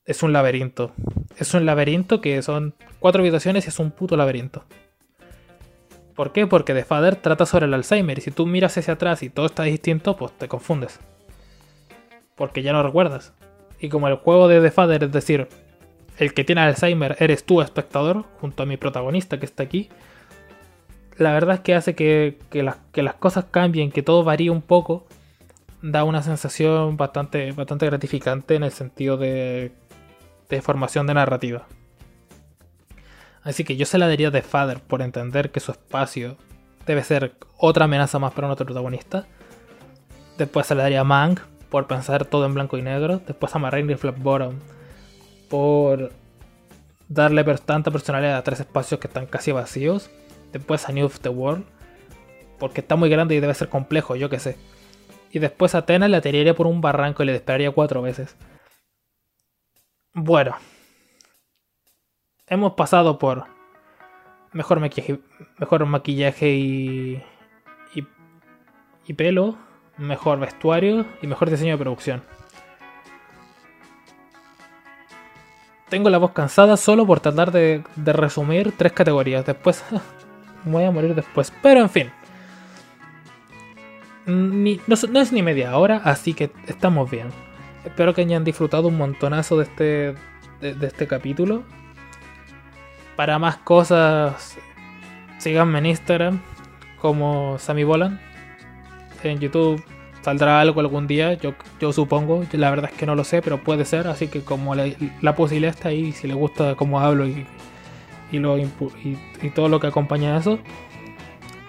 es 0.04 0.22
un 0.22 0.32
laberinto. 0.32 0.92
Es 1.36 1.54
un 1.54 1.64
laberinto 1.64 2.20
que 2.20 2.42
son 2.42 2.74
cuatro 2.98 3.20
habitaciones 3.20 3.64
y 3.66 3.68
es 3.68 3.78
un 3.78 3.92
puto 3.92 4.16
laberinto 4.16 4.64
¿Por 6.20 6.32
qué? 6.32 6.46
Porque 6.46 6.74
The 6.74 6.84
Father 6.84 7.16
trata 7.16 7.46
sobre 7.46 7.64
el 7.64 7.72
Alzheimer 7.72 8.18
y 8.18 8.20
si 8.20 8.30
tú 8.30 8.44
miras 8.44 8.76
hacia 8.76 8.92
atrás 8.92 9.22
y 9.22 9.30
todo 9.30 9.46
está 9.46 9.62
distinto, 9.62 10.18
pues 10.18 10.32
te 10.32 10.48
confundes. 10.48 11.00
Porque 12.34 12.60
ya 12.60 12.74
no 12.74 12.82
recuerdas. 12.82 13.32
Y 13.78 13.88
como 13.88 14.06
el 14.06 14.16
juego 14.16 14.46
de 14.46 14.60
The 14.60 14.70
Father, 14.70 15.04
es 15.04 15.12
decir, 15.12 15.48
el 16.18 16.34
que 16.34 16.44
tiene 16.44 16.60
Alzheimer 16.60 17.16
eres 17.20 17.44
tú, 17.44 17.62
espectador, 17.62 18.24
junto 18.38 18.62
a 18.62 18.66
mi 18.66 18.76
protagonista 18.76 19.40
que 19.40 19.46
está 19.46 19.62
aquí, 19.62 19.88
la 21.20 21.32
verdad 21.32 21.56
es 21.56 21.60
que 21.60 21.74
hace 21.74 21.94
que, 21.94 22.38
las 22.94 23.14
cosas 23.14 23.44
cambien, 23.50 23.92
que 23.92 24.02
todo 24.02 24.24
varíe 24.24 24.48
un 24.48 24.62
poco, 24.62 25.06
da 25.82 26.02
una 26.02 26.22
sensación 26.22 26.96
bastante, 26.96 27.52
bastante 27.52 27.84
gratificante 27.84 28.54
en 28.54 28.62
el 28.62 28.72
sentido 28.72 29.18
de, 29.18 29.70
de 30.48 30.62
formación 30.62 31.06
de 31.06 31.12
narrativa. 31.12 31.66
Así 33.42 33.64
que 33.64 33.76
yo 33.76 33.84
se 33.84 33.98
la 33.98 34.08
daría 34.08 34.30
de 34.30 34.40
Father 34.40 34.80
por 34.80 35.02
entender 35.02 35.50
que 35.50 35.60
su 35.60 35.72
espacio 35.72 36.38
debe 36.86 37.04
ser 37.04 37.34
otra 37.58 37.84
amenaza 37.84 38.18
más 38.18 38.32
para 38.32 38.46
nuestro 38.46 38.64
protagonista. 38.64 39.26
Después 40.38 40.66
se 40.66 40.74
la 40.74 40.84
daría 40.84 41.00
a 41.00 41.04
Mang 41.04 41.38
por 41.68 41.86
pensar 41.86 42.24
todo 42.24 42.46
en 42.46 42.54
blanco 42.54 42.78
y 42.78 42.82
negro. 42.82 43.20
Después 43.26 43.54
a 43.54 43.58
Marraine 43.58 43.92
y 43.92 43.96
Flatbottom 43.96 44.54
por 45.50 46.12
darle 47.08 47.44
tanta 47.58 47.90
personalidad 47.90 48.38
a 48.38 48.42
tres 48.42 48.60
espacios 48.60 48.98
que 49.00 49.06
están 49.06 49.26
casi 49.26 49.52
vacíos. 49.52 50.10
Después 50.52 50.88
a 50.88 50.92
New 50.92 51.06
of 51.06 51.20
the 51.20 51.28
World 51.28 51.64
porque 52.58 52.82
está 52.82 52.94
muy 52.94 53.08
grande 53.08 53.34
y 53.34 53.40
debe 53.40 53.54
ser 53.54 53.68
complejo, 53.68 54.14
yo 54.14 54.28
que 54.28 54.38
sé. 54.38 54.56
Y 55.32 55.38
después 55.38 55.74
a 55.74 55.78
Atena 55.78 56.08
la 56.08 56.20
tiraría 56.20 56.54
por 56.54 56.66
un 56.66 56.80
barranco 56.80 57.22
y 57.22 57.26
le 57.26 57.32
dispararía 57.32 57.70
cuatro 57.70 58.02
veces. 58.02 58.36
Bueno, 60.12 60.56
hemos 62.46 62.74
pasado 62.74 63.18
por 63.18 63.46
mejor 64.52 64.80
maquillaje, 64.80 65.20
mejor 65.58 65.86
maquillaje 65.86 66.50
y, 66.50 67.22
y, 69.06 69.14
pelo, 69.14 69.56
mejor 69.96 70.38
vestuario 70.38 71.06
y 71.22 71.26
mejor 71.26 71.50
diseño 71.50 71.72
de 71.72 71.78
producción. 71.78 72.22
Tengo 75.88 76.10
la 76.10 76.18
voz 76.18 76.32
cansada 76.32 76.76
solo 76.76 77.04
por 77.06 77.18
tratar 77.18 77.50
de, 77.50 77.82
resumir 77.96 78.72
tres 78.76 78.92
categorías. 78.92 79.44
Después 79.46 79.84
voy 80.64 80.84
a 80.84 80.90
morir 80.90 81.14
después. 81.14 81.52
Pero 81.62 81.80
en 81.80 81.90
fin. 81.90 82.10
no, 84.26 85.20
es 85.20 85.32
ni 85.32 85.42
media 85.42 85.76
hora, 85.76 86.00
así 86.04 86.34
que 86.34 86.50
estamos 86.66 87.10
bien. 87.10 87.28
Espero 87.84 88.14
que 88.14 88.22
hayan 88.22 88.44
disfrutado 88.44 88.88
un 88.88 88.98
montonazo 88.98 89.56
de 89.56 89.64
este, 89.64 90.14
de 90.60 90.86
este 90.86 91.06
capítulo. 91.06 91.62
Para 93.16 93.38
más 93.38 93.56
cosas, 93.56 94.58
síganme 95.38 95.78
en 95.78 95.86
Instagram 95.86 96.40
como 97.00 97.58
Sammy 97.58 97.84
Bolan. 97.84 98.20
En 99.22 99.38
YouTube 99.38 99.82
saldrá 100.22 100.60
algo 100.60 100.80
algún 100.80 101.06
día, 101.06 101.34
yo, 101.34 101.54
yo 101.80 101.92
supongo. 101.92 102.44
La 102.52 102.70
verdad 102.70 102.90
es 102.92 102.98
que 102.98 103.06
no 103.06 103.14
lo 103.14 103.24
sé, 103.24 103.42
pero 103.42 103.58
puede 103.58 103.84
ser. 103.84 104.06
Así 104.06 104.28
que 104.28 104.42
como 104.42 104.74
la, 104.74 105.34
posibilidad 105.34 105.74
está 105.74 105.88
ahí, 105.88 106.12
si 106.12 106.28
les 106.28 106.36
gusta 106.36 106.74
cómo 106.74 107.00
hablo 107.00 107.26
y, 107.26 107.46
y, 108.32 108.38
lo, 108.38 108.58
y, 108.58 108.70
todo 109.54 109.68
lo 109.68 109.80
que 109.80 109.88
acompaña 109.88 110.36
a 110.36 110.38
eso, 110.38 110.58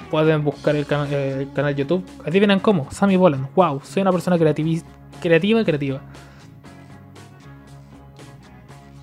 pueden 0.09 0.43
buscar 0.43 0.75
el, 0.75 0.85
canal 0.85 1.75
YouTube. 1.75 2.05
Adivinen 2.25 2.59
cómo, 2.59 2.89
Sammy 2.91 3.17
Bolan. 3.17 3.49
Wow, 3.55 3.81
soy 3.83 4.01
una 4.01 4.11
persona 4.11 4.37
creativa, 4.37 4.83
creativa. 5.63 6.01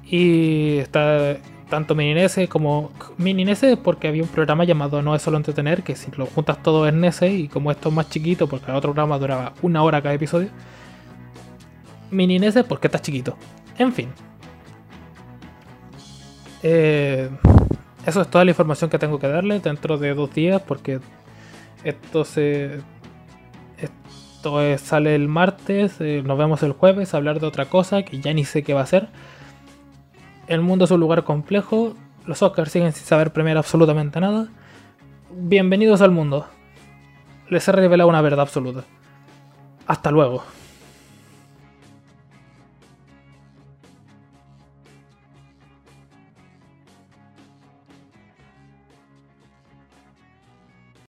Y 0.04 0.78
está 0.78 1.36
tanto 1.68 1.94
Mininese 1.94 2.48
como 2.48 2.90
Mininese 3.18 3.76
porque 3.76 4.08
había 4.08 4.22
un 4.22 4.28
programa 4.28 4.64
llamado 4.64 5.02
No 5.02 5.14
es 5.14 5.22
solo 5.22 5.36
entretener, 5.36 5.82
que 5.82 5.96
si 5.96 6.10
lo 6.12 6.26
juntas 6.26 6.62
todo 6.62 6.88
es 6.88 6.94
Nese 6.94 7.30
y 7.30 7.48
como 7.48 7.70
esto 7.70 7.90
es 7.90 7.94
más 7.94 8.08
chiquito 8.08 8.46
porque 8.46 8.70
el 8.70 8.76
otro 8.76 8.92
programa 8.92 9.18
duraba 9.18 9.52
una 9.62 9.82
hora 9.82 10.00
cada 10.00 10.14
episodio. 10.14 10.48
Mininese 12.10 12.64
porque 12.64 12.86
está 12.86 12.98
chiquito. 13.00 13.36
En 13.76 13.92
fin. 13.92 14.08
Eh, 16.62 17.30
eso 18.06 18.22
es 18.22 18.28
toda 18.28 18.44
la 18.44 18.50
información 18.50 18.90
que 18.90 18.98
tengo 18.98 19.18
que 19.18 19.28
darle 19.28 19.60
dentro 19.60 19.98
de 19.98 20.14
dos 20.14 20.32
días 20.34 20.62
porque 20.62 21.00
esto 21.84 22.24
se... 22.24 22.80
Esto 23.78 24.60
sale 24.78 25.16
el 25.16 25.26
martes, 25.26 26.00
eh, 26.00 26.22
nos 26.24 26.38
vemos 26.38 26.62
el 26.62 26.72
jueves 26.72 27.12
a 27.12 27.16
hablar 27.16 27.40
de 27.40 27.46
otra 27.46 27.66
cosa 27.66 28.02
que 28.04 28.20
ya 28.20 28.32
ni 28.32 28.44
sé 28.44 28.62
qué 28.62 28.72
va 28.72 28.82
a 28.82 28.86
ser 28.86 29.08
el 30.48 30.62
mundo 30.62 30.86
es 30.86 30.90
un 30.90 31.00
lugar 31.00 31.24
complejo. 31.24 31.94
Los 32.26 32.42
Oscars 32.42 32.72
siguen 32.72 32.92
sin 32.92 33.06
saber 33.06 33.32
premiar 33.32 33.58
absolutamente 33.58 34.18
nada. 34.20 34.48
Bienvenidos 35.30 36.00
al 36.00 36.10
mundo. 36.10 36.46
Les 37.48 37.68
he 37.68 37.72
revelado 37.72 38.08
una 38.08 38.22
verdad 38.22 38.40
absoluta. 38.40 38.84
Hasta 39.86 40.10
luego. 40.10 40.42